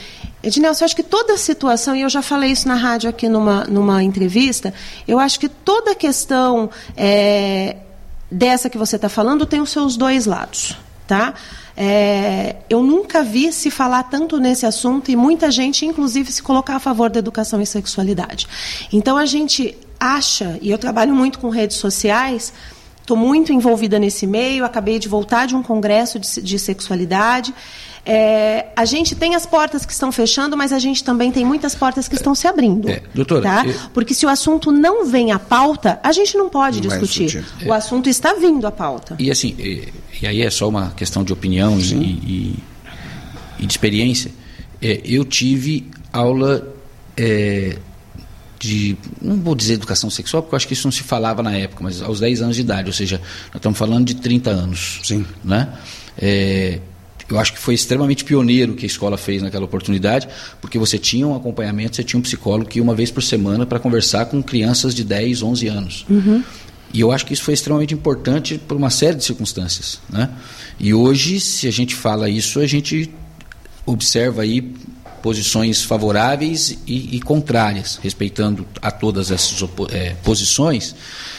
Ednelson, 0.43 0.83
eu 0.83 0.85
acho 0.85 0.95
que 0.95 1.03
toda 1.03 1.37
situação, 1.37 1.95
e 1.95 2.01
eu 2.01 2.09
já 2.09 2.21
falei 2.21 2.51
isso 2.51 2.67
na 2.67 2.75
rádio 2.75 3.09
aqui 3.09 3.29
numa, 3.29 3.63
numa 3.63 4.03
entrevista, 4.03 4.73
eu 5.07 5.17
acho 5.17 5.39
que 5.39 5.47
toda 5.47 5.95
questão 5.95 6.69
é, 6.97 7.77
dessa 8.29 8.69
que 8.69 8.77
você 8.77 8.97
está 8.97 9.07
falando 9.07 9.45
tem 9.45 9.61
os 9.61 9.69
seus 9.69 9.95
dois 9.95 10.25
lados. 10.25 10.77
Tá? 11.07 11.33
É, 11.75 12.57
eu 12.69 12.83
nunca 12.83 13.23
vi 13.23 13.51
se 13.51 13.71
falar 13.71 14.03
tanto 14.03 14.37
nesse 14.37 14.65
assunto 14.65 15.09
e 15.09 15.15
muita 15.15 15.49
gente, 15.49 15.85
inclusive, 15.85 16.31
se 16.31 16.43
colocar 16.43 16.75
a 16.75 16.79
favor 16.79 17.09
da 17.09 17.19
educação 17.19 17.61
em 17.61 17.65
sexualidade. 17.65 18.47
Então 18.91 19.15
a 19.17 19.25
gente 19.25 19.77
acha, 19.99 20.59
e 20.61 20.71
eu 20.71 20.77
trabalho 20.77 21.15
muito 21.15 21.39
com 21.39 21.49
redes 21.49 21.77
sociais, 21.77 22.53
Estou 23.03 23.17
muito 23.17 23.51
envolvida 23.51 23.99
nesse 23.99 24.25
meio, 24.25 24.63
acabei 24.63 24.97
de 24.97 25.09
voltar 25.09 25.45
de 25.45 25.53
um 25.53 25.61
congresso 25.61 26.17
de, 26.17 26.41
de 26.41 26.57
sexualidade. 26.57 27.53
É, 28.05 28.65
a 28.75 28.83
gente 28.83 29.15
tem 29.15 29.33
as 29.33 29.45
portas 29.45 29.85
que 29.85 29.93
estão 29.93 30.11
fechando, 30.11 30.57
mas 30.57 30.73
a 30.73 30.79
gente 30.79 31.03
também 31.03 31.31
tem 31.31 31.45
muitas 31.45 31.73
portas 31.73 32.07
que 32.07 32.15
estão 32.15 32.35
se 32.35 32.45
abrindo. 32.47 32.89
É, 32.89 33.01
doutora, 33.15 33.41
tá? 33.41 33.65
eu- 33.65 33.73
Porque 33.93 34.13
se 34.13 34.25
o 34.25 34.29
assunto 34.29 34.71
não 34.73 35.05
vem 35.05 35.31
à 35.31 35.39
pauta, 35.39 35.99
a 36.03 36.11
gente 36.11 36.35
não 36.37 36.49
pode 36.49 36.81
Não 36.81 36.89
discutir. 36.89 37.27
discutir. 37.27 37.67
O 37.67 37.71
assunto 37.71 38.09
está 38.09 38.33
vindo 38.33 38.67
à 38.67 38.71
pauta. 38.71 39.15
E 39.19 39.31
assim, 39.31 39.55
e, 39.57 39.87
e 40.21 40.27
aí 40.27 40.41
é 40.41 40.49
só 40.49 40.67
uma 40.67 40.91
questão 40.91 41.23
de 41.23 41.31
opinião 41.31 41.79
e, 41.79 41.93
e- 41.93 42.63
e 43.59 43.65
de 43.65 43.71
experiência. 43.71 44.31
É, 44.81 44.99
eu 45.05 45.23
tive 45.23 45.89
aula 46.11 46.67
é, 47.15 47.77
de, 48.59 48.97
não 49.21 49.37
vou 49.37 49.55
dizer 49.55 49.75
educação 49.75 50.09
sexual, 50.09 50.43
porque 50.43 50.55
eu 50.55 50.57
acho 50.57 50.67
que 50.67 50.73
isso 50.73 50.85
não 50.87 50.91
se 50.91 51.03
falava 51.03 51.41
na 51.41 51.53
época, 51.55 51.81
mas 51.81 52.01
aos 52.01 52.19
10 52.19 52.41
anos 52.41 52.55
de 52.57 52.61
idade, 52.63 52.87
ou 52.89 52.93
seja, 52.93 53.17
nós 53.47 53.55
estamos 53.57 53.79
falando 53.79 54.05
de 54.05 54.15
30 54.15 54.49
anos. 54.49 54.99
Sim. 55.03 55.25
Né? 55.43 55.69
É, 56.17 56.79
eu 57.29 57.39
acho 57.39 57.53
que 57.53 57.59
foi 57.59 57.73
extremamente 57.73 58.23
pioneiro 58.23 58.73
o 58.73 58.75
que 58.75 58.85
a 58.85 58.87
escola 58.87 59.17
fez 59.17 59.41
naquela 59.41 59.65
oportunidade, 59.65 60.27
porque 60.61 60.77
você 60.77 60.97
tinha 60.97 61.27
um 61.27 61.35
acompanhamento, 61.35 61.95
você 61.95 62.03
tinha 62.03 62.19
um 62.19 62.23
psicólogo 62.23 62.69
que 62.69 62.79
ia 62.79 62.83
uma 62.83 62.95
vez 62.95 63.11
por 63.11 63.23
semana 63.23 63.65
para 63.65 63.79
conversar 63.79 64.25
com 64.25 64.41
crianças 64.41 64.93
de 64.93 65.03
10, 65.03 65.41
11 65.41 65.67
anos. 65.67 66.05
E 66.93 66.99
eu 66.99 67.11
acho 67.11 67.25
que 67.25 67.33
isso 67.33 67.43
foi 67.43 67.55
extremamente 67.55 67.93
importante 67.93 68.59
por 68.59 68.77
uma 68.77 68.91
série 68.91 69.15
de 69.15 69.23
circunstâncias. 69.23 69.99
Né? 70.09 70.29
E 70.79 70.93
hoje, 70.93 71.39
se 71.39 71.67
a 71.67 71.71
gente 71.71 71.95
fala 71.95 72.29
isso, 72.29 72.59
a 72.59 72.67
gente 72.67 73.09
observa 73.85 74.43
aí 74.43 74.73
posições 75.23 75.83
favoráveis 75.83 76.77
e, 76.85 77.15
e 77.15 77.21
contrárias, 77.21 77.97
respeitando 78.03 78.67
a 78.81 78.91
todas 78.91 79.31
essas 79.31 79.63
eh, 79.91 80.15
posições. 80.21 80.93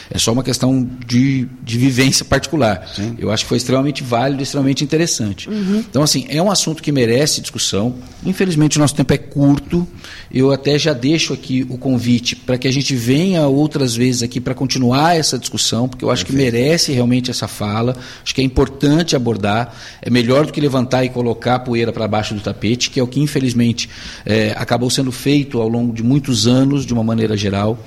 É 0.09 0.17
só 0.17 0.31
uma 0.31 0.43
questão 0.43 0.87
de, 1.05 1.47
de 1.63 1.77
vivência 1.77 2.23
particular. 2.23 2.87
Eu 3.17 3.31
acho 3.31 3.43
que 3.43 3.49
foi 3.49 3.57
extremamente 3.57 4.03
válido, 4.03 4.43
extremamente 4.43 4.83
interessante. 4.83 5.49
Então, 5.89 6.03
assim, 6.03 6.25
é 6.29 6.41
um 6.41 6.51
assunto 6.51 6.83
que 6.83 6.91
merece 6.91 7.41
discussão. 7.41 7.95
Infelizmente, 8.25 8.77
o 8.77 8.81
nosso 8.81 8.95
tempo 8.95 9.13
é 9.13 9.17
curto. 9.17 9.87
Eu 10.31 10.51
até 10.51 10.77
já 10.77 10.93
deixo 10.93 11.33
aqui 11.33 11.65
o 11.69 11.77
convite 11.77 12.35
para 12.35 12.57
que 12.57 12.67
a 12.67 12.71
gente 12.71 12.95
venha 12.95 13.47
outras 13.47 13.95
vezes 13.95 14.21
aqui 14.21 14.39
para 14.39 14.53
continuar 14.53 15.15
essa 15.15 15.39
discussão, 15.39 15.87
porque 15.87 16.05
eu 16.05 16.11
acho 16.11 16.25
que 16.25 16.33
merece 16.33 16.91
realmente 16.91 17.31
essa 17.31 17.47
fala. 17.47 17.95
Acho 18.23 18.35
que 18.35 18.41
é 18.41 18.43
importante 18.43 19.15
abordar. 19.15 19.73
É 20.01 20.09
melhor 20.09 20.45
do 20.45 20.53
que 20.53 20.61
levantar 20.61 21.03
e 21.03 21.09
colocar 21.09 21.55
a 21.55 21.59
poeira 21.59 21.91
para 21.91 22.07
baixo 22.07 22.33
do 22.33 22.41
tapete, 22.41 22.89
que 22.89 22.99
é 22.99 23.03
o 23.03 23.07
que, 23.07 23.19
infelizmente, 23.19 23.89
eh, 24.25 24.53
acabou 24.57 24.89
sendo 24.89 25.11
feito 25.11 25.59
ao 25.61 25.67
longo 25.67 25.93
de 25.93 26.03
muitos 26.03 26.47
anos, 26.47 26.85
de 26.85 26.93
uma 26.93 27.03
maneira 27.03 27.35
geral. 27.35 27.77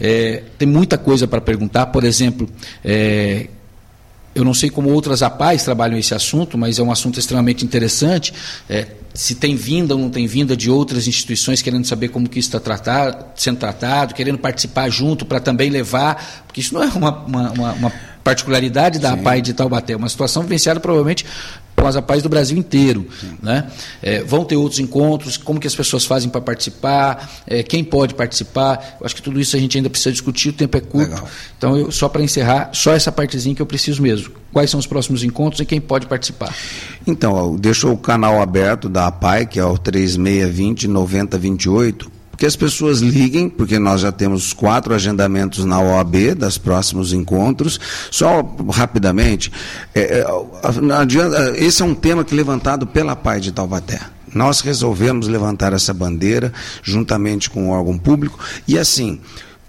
Eh, 0.00 0.42
tem 0.58 0.66
muita 0.66 0.98
coisa 0.98 1.28
para 1.28 1.40
perguntar. 1.40 1.59
Por 1.92 2.04
exemplo, 2.04 2.48
eh, 2.84 3.48
eu 4.34 4.44
não 4.44 4.54
sei 4.54 4.70
como 4.70 4.90
outras 4.90 5.22
APAES 5.22 5.64
trabalham 5.64 5.98
esse 5.98 6.14
assunto, 6.14 6.56
mas 6.56 6.78
é 6.78 6.82
um 6.82 6.92
assunto 6.92 7.18
extremamente 7.18 7.64
interessante. 7.64 8.32
É, 8.68 8.86
se 9.12 9.34
tem 9.34 9.56
vinda 9.56 9.94
ou 9.94 10.00
não 10.00 10.08
tem 10.08 10.26
vinda 10.26 10.56
de 10.56 10.70
outras 10.70 11.08
instituições 11.08 11.60
querendo 11.60 11.84
saber 11.84 12.08
como 12.08 12.28
que 12.28 12.38
isso 12.38 12.48
está 12.48 12.60
tratado, 12.60 13.24
sendo 13.34 13.58
tratado, 13.58 14.14
querendo 14.14 14.38
participar 14.38 14.88
junto 14.88 15.24
para 15.26 15.40
também 15.40 15.68
levar, 15.68 16.44
porque 16.46 16.60
isso 16.60 16.72
não 16.72 16.82
é 16.82 16.86
uma, 16.86 17.10
uma, 17.24 17.50
uma- 17.72 17.92
particularidade 18.22 18.98
da 18.98 19.14
APAE 19.14 19.40
de 19.40 19.54
Taubaté, 19.54 19.94
é 19.94 19.96
uma 19.96 20.08
situação 20.08 20.42
vivenciada 20.42 20.78
provavelmente 20.78 21.24
pelas 21.80 21.96
APAES 21.96 22.22
do 22.22 22.28
Brasil 22.28 22.58
inteiro. 22.58 23.06
Né? 23.42 23.70
É, 24.02 24.22
vão 24.22 24.44
ter 24.44 24.56
outros 24.56 24.78
encontros, 24.78 25.36
como 25.36 25.58
que 25.58 25.66
as 25.66 25.74
pessoas 25.74 26.04
fazem 26.04 26.28
para 26.28 26.40
participar, 26.40 27.30
é, 27.46 27.62
quem 27.62 27.82
pode 27.82 28.14
participar. 28.14 28.98
Eu 29.00 29.06
acho 29.06 29.16
que 29.16 29.22
tudo 29.22 29.40
isso 29.40 29.56
a 29.56 29.58
gente 29.58 29.76
ainda 29.76 29.88
precisa 29.88 30.12
discutir, 30.12 30.50
o 30.50 30.52
tempo 30.52 30.76
é 30.76 30.80
curto. 30.80 31.10
Legal. 31.10 31.28
Então, 31.56 31.76
eu, 31.76 31.90
só 31.90 32.08
para 32.08 32.22
encerrar, 32.22 32.70
só 32.72 32.92
essa 32.92 33.10
partezinha 33.10 33.54
que 33.54 33.62
eu 33.62 33.66
preciso 33.66 34.02
mesmo. 34.02 34.32
Quais 34.52 34.70
são 34.70 34.78
os 34.78 34.86
próximos 34.86 35.22
encontros 35.22 35.60
e 35.60 35.64
quem 35.64 35.80
pode 35.80 36.06
participar? 36.06 36.54
Então, 37.06 37.56
deixou 37.56 37.92
o 37.92 37.98
canal 37.98 38.42
aberto 38.42 38.88
da 38.88 39.06
APAI, 39.06 39.46
que 39.46 39.58
é 39.58 39.64
o 39.64 39.78
3620 39.78 40.88
9028, 40.88 42.19
que 42.40 42.46
as 42.46 42.56
pessoas 42.56 43.00
liguem, 43.00 43.50
porque 43.50 43.78
nós 43.78 44.00
já 44.00 44.10
temos 44.10 44.54
quatro 44.54 44.94
agendamentos 44.94 45.66
na 45.66 45.78
OAB 45.78 46.34
das 46.34 46.56
próximos 46.56 47.12
encontros. 47.12 47.78
Só 48.10 48.56
rapidamente, 48.70 49.52
é, 49.94 50.20
é, 50.20 50.26
adianta- 50.94 51.52
esse 51.58 51.82
é 51.82 51.84
um 51.84 51.94
tema 51.94 52.24
que 52.24 52.32
é 52.32 52.36
levantado 52.38 52.86
pela 52.86 53.14
PAI 53.14 53.40
de 53.40 53.52
Taubaté. 53.52 54.00
Nós 54.34 54.62
resolvemos 54.62 55.28
levantar 55.28 55.74
essa 55.74 55.92
bandeira 55.92 56.50
juntamente 56.82 57.50
com 57.50 57.68
o 57.68 57.72
órgão 57.72 57.98
público 57.98 58.38
e 58.66 58.78
assim. 58.78 59.20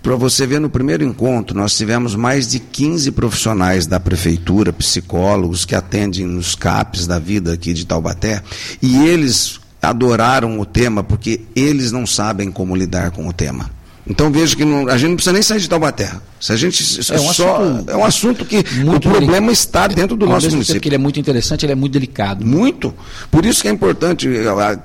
Para 0.01 0.15
você 0.15 0.47
ver, 0.47 0.59
no 0.59 0.67
primeiro 0.67 1.03
encontro, 1.03 1.55
nós 1.55 1.75
tivemos 1.77 2.15
mais 2.15 2.47
de 2.47 2.57
15 2.59 3.11
profissionais 3.11 3.85
da 3.85 3.99
prefeitura, 3.99 4.73
psicólogos 4.73 5.63
que 5.63 5.75
atendem 5.75 6.25
nos 6.25 6.55
CAPs 6.55 7.05
da 7.05 7.19
vida 7.19 7.53
aqui 7.53 7.71
de 7.71 7.85
Taubaté, 7.85 8.41
e 8.81 9.05
eles 9.05 9.60
adoraram 9.81 10.59
o 10.59 10.65
tema 10.65 11.03
porque 11.03 11.41
eles 11.55 11.91
não 11.91 12.05
sabem 12.05 12.51
como 12.51 12.75
lidar 12.75 13.11
com 13.11 13.27
o 13.27 13.33
tema. 13.33 13.69
Então 14.07 14.31
veja 14.31 14.55
que 14.55 14.65
não- 14.65 14.87
a 14.89 14.97
gente 14.97 15.09
não 15.09 15.15
precisa 15.15 15.31
nem 15.31 15.43
sair 15.43 15.59
de 15.59 15.69
Taubaté. 15.69 16.11
Se 16.39 16.51
a 16.51 16.55
gente 16.55 16.83
É 17.11 17.19
um 17.19 17.31
só 17.33 17.55
assunto 17.61 17.91
é 17.91 17.95
um 17.95 18.03
assunto 18.03 18.45
que 18.45 18.57
o 18.57 18.99
problema 18.99 19.29
delicado. 19.29 19.51
está 19.51 19.87
dentro 19.87 20.17
do 20.17 20.25
Ao 20.25 20.31
nosso 20.31 20.49
município. 20.49 20.81
que 20.81 20.87
ele 20.89 20.95
é 20.95 20.97
muito 20.97 21.19
interessante, 21.19 21.65
ele 21.67 21.73
é 21.73 21.75
muito 21.75 21.93
delicado. 21.93 22.43
Muito. 22.43 22.93
Por 23.29 23.45
isso 23.45 23.61
que 23.61 23.67
é 23.67 23.71
importante, 23.71 24.27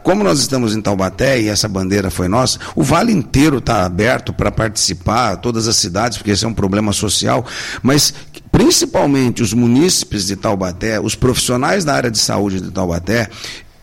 como 0.03 0.23
nós 0.23 0.39
estamos 0.39 0.77
em 0.77 0.83
Taubaté 0.83 1.41
e 1.41 1.49
essa 1.49 1.67
bandeira 1.67 2.11
foi 2.11 2.29
nossa, 2.29 2.59
o 2.75 2.83
vale 2.83 3.11
inteiro 3.11 3.57
está 3.57 3.87
aberto 3.87 4.35
para 4.35 4.53
participar, 4.53 5.37
todas 5.37 5.67
as 5.67 5.77
cidades, 5.77 6.19
porque 6.19 6.33
esse 6.33 6.45
é 6.45 6.49
um 6.49 6.55
problema 6.55 6.93
social, 6.93 7.45
mas 7.83 8.13
principalmente 8.53 9.43
os 9.43 9.55
munícipes 9.55 10.27
de 10.27 10.37
Taubaté, 10.37 11.01
os 11.01 11.15
profissionais 11.15 11.87
da 11.87 11.95
área 11.95 12.11
de 12.11 12.19
saúde 12.19 12.61
de 12.61 12.71
Taubaté, 12.71 13.29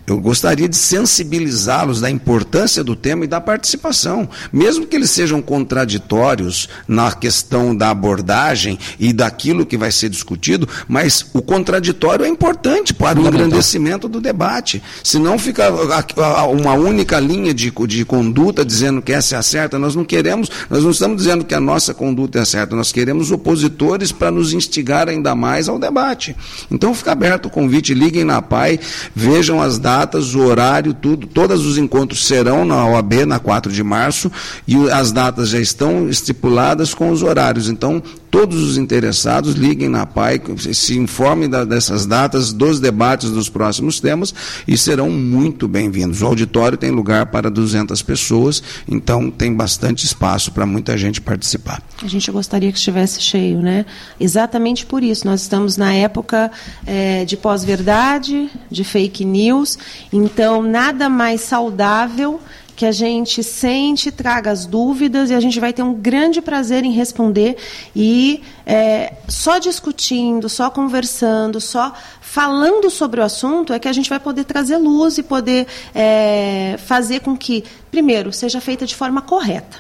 eu 0.06 0.20
gostaria 0.20 0.68
de 0.68 0.76
sensibilizá-los 0.76 2.02
da 2.02 2.10
importância 2.10 2.84
do 2.84 2.96
tema 2.96 3.24
e 3.24 3.28
da 3.28 3.40
participação, 3.40 4.28
mesmo 4.52 4.86
que 4.86 4.96
eles 4.98 5.10
sejam 5.10 5.42
contraditórios 5.42 6.68
na 6.88 7.12
questão 7.12 7.74
da 7.76 7.90
abordagem 7.90 8.78
e 9.00 9.14
daquilo 9.14 9.66
que 9.66 9.78
vai 9.78 9.92
ser 9.92 10.10
discutido, 10.10 10.68
mas 10.90 11.26
o 11.34 11.42
contraditório 11.42 12.26
é 12.26 12.28
importante 12.28 12.94
para 12.94 13.18
o 13.20 13.26
engrandecimento 13.28 14.10
do 14.10 14.20
debate. 14.20 14.84
Senão 15.04 15.40
fica 15.40 15.68
a- 15.70 16.22
a- 16.42 16.48
uma 16.48 16.74
única 16.74 17.18
linha 17.20 17.54
de, 17.54 17.72
de 17.88 18.04
conduta 18.06 18.66
dizendo 18.66 19.02
que 19.02 19.14
essa 19.14 19.36
é 19.36 19.38
a 19.38 19.42
certa. 19.44 19.80
Nós 19.80 19.96
não 19.96 20.04
queremos, 20.04 20.50
nós 20.70 20.84
não 20.84 20.92
estamos 20.92 21.18
dizendo 21.18 21.46
que 21.46 21.56
a 21.56 21.60
nossa 21.62 21.94
conduta 21.94 22.40
é 22.40 22.42
a 22.42 22.46
certa, 22.46 22.76
nós 22.76 22.92
queremos 22.92 23.32
opositores 23.32 24.12
para 24.12 24.30
nos 24.30 24.52
instigar 24.52 25.08
ainda 25.08 25.34
mais 25.34 25.70
ao 25.70 25.80
debate. 25.80 26.36
Então 26.70 26.94
fica 26.94 27.14
aberto 27.14 27.46
o 27.46 27.50
convite, 27.50 27.94
liguem 27.94 28.26
na 28.26 28.42
PAI, 28.42 28.80
vejam 29.16 29.62
as 29.62 29.80
datas 29.80 29.93
datas, 29.94 30.34
o 30.34 30.40
horário, 30.40 30.92
tudo. 30.92 31.28
Todos 31.28 31.66
os 31.68 31.78
encontros 31.78 32.26
serão 32.26 32.66
na 32.66 32.84
OAB, 32.88 33.26
na 33.28 33.38
4 33.38 33.72
de 33.72 33.84
março, 33.84 34.32
e 34.68 34.90
as 34.90 35.12
datas 35.12 35.50
já 35.50 35.60
estão 35.60 36.10
estipuladas 36.10 36.96
com 36.96 37.12
os 37.12 37.22
horários. 37.22 37.70
Então, 37.70 38.02
todos 38.34 38.64
os 38.64 38.80
interessados 38.80 39.54
liguem 39.54 39.88
na 39.88 40.08
PAI, 40.08 40.42
se 40.74 40.98
informem 40.98 41.48
dessas 41.48 42.08
datas, 42.08 42.52
dos 42.52 42.80
debates 42.80 43.30
dos 43.30 43.48
próximos 43.48 44.00
temas 44.00 44.34
e 44.68 44.76
serão 44.76 45.12
muito 45.12 45.68
bem-vindos. 45.68 46.24
O 46.24 46.26
auditório 46.26 46.76
tem 46.76 46.90
lugar 46.90 47.28
para 47.28 47.52
200 47.52 48.02
pessoas, 48.02 48.64
então 48.90 49.30
tem 49.30 49.54
bastante 49.54 50.04
espaço 50.04 50.52
para 50.52 50.66
muita 50.66 50.98
gente 50.98 51.22
participar. 51.22 51.84
A 52.02 52.08
gente 52.08 52.32
gostaria 52.32 52.72
que 52.72 52.80
estivesse 52.80 53.22
cheio, 53.22 53.62
né? 53.62 53.86
Exatamente 54.20 54.84
por 54.84 55.04
isso. 55.04 55.28
Nós 55.28 55.44
estamos 55.44 55.78
na 55.78 55.94
época 55.94 56.50
é, 56.88 57.24
de 57.26 57.38
pós-verdade, 57.38 58.50
de 58.68 58.84
fake 58.84 59.24
news, 59.24 59.78
então 60.12 60.62
nada 60.62 61.10
mais 61.10 61.42
saudável 61.42 62.40
que 62.76 62.86
a 62.86 62.92
gente 62.92 63.44
sente, 63.44 64.12
traga 64.12 64.52
as 64.52 64.66
dúvidas 64.66 65.30
e 65.30 65.36
a 65.36 65.40
gente 65.40 65.60
vai 65.60 65.72
ter 65.72 65.84
um 65.84 65.94
grande 65.94 66.42
prazer 66.42 66.84
em 66.84 66.92
responder 66.92 67.56
e 67.96 68.42
é, 68.66 69.14
só 69.28 69.60
discutindo, 69.60 70.50
só 70.50 70.70
conversando, 70.70 71.62
só 71.62 71.94
falando 72.20 72.90
sobre 72.90 73.20
o 73.22 73.24
assunto 73.24 73.74
é 73.74 73.80
que 73.80 73.88
a 73.88 73.94
gente 73.94 74.10
vai 74.10 74.20
poder 74.20 74.44
trazer 74.46 74.78
luz 74.78 75.18
e 75.18 75.24
poder 75.24 75.68
é, 75.94 76.76
fazer 76.86 77.20
com 77.20 77.38
que, 77.38 77.64
primeiro, 77.92 78.34
seja 78.34 78.60
feita 78.60 78.86
de 78.86 78.96
forma 78.96 79.22
correta, 79.22 79.78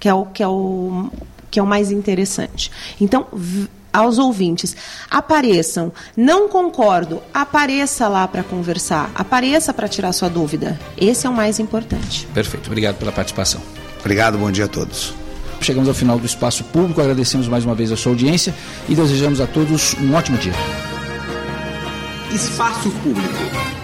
que 0.00 0.08
é 0.08 0.14
o 0.14 0.26
que 0.26 0.42
é 0.42 0.48
o 0.48 1.10
que 1.50 1.60
é 1.60 1.62
o 1.62 1.66
mais 1.66 1.92
interessante. 1.92 2.68
Então 3.00 3.28
aos 3.94 4.18
ouvintes. 4.18 4.76
Apareçam. 5.08 5.92
Não 6.16 6.48
concordo. 6.48 7.22
Apareça 7.32 8.08
lá 8.08 8.26
para 8.26 8.42
conversar. 8.42 9.10
Apareça 9.14 9.72
para 9.72 9.88
tirar 9.88 10.12
sua 10.12 10.28
dúvida. 10.28 10.78
Esse 10.98 11.26
é 11.26 11.30
o 11.30 11.32
mais 11.32 11.60
importante. 11.60 12.26
Perfeito. 12.34 12.66
Obrigado 12.66 12.96
pela 12.96 13.12
participação. 13.12 13.62
Obrigado. 14.00 14.36
Bom 14.36 14.50
dia 14.50 14.64
a 14.64 14.68
todos. 14.68 15.14
Chegamos 15.60 15.88
ao 15.88 15.94
final 15.94 16.18
do 16.18 16.26
espaço 16.26 16.64
público. 16.64 17.00
Agradecemos 17.00 17.46
mais 17.46 17.64
uma 17.64 17.74
vez 17.74 17.92
a 17.92 17.96
sua 17.96 18.12
audiência 18.12 18.54
e 18.88 18.94
desejamos 18.94 19.40
a 19.40 19.46
todos 19.46 19.94
um 19.94 20.12
ótimo 20.14 20.36
dia. 20.36 20.52
Espaço 22.34 22.90
Público. 22.90 23.83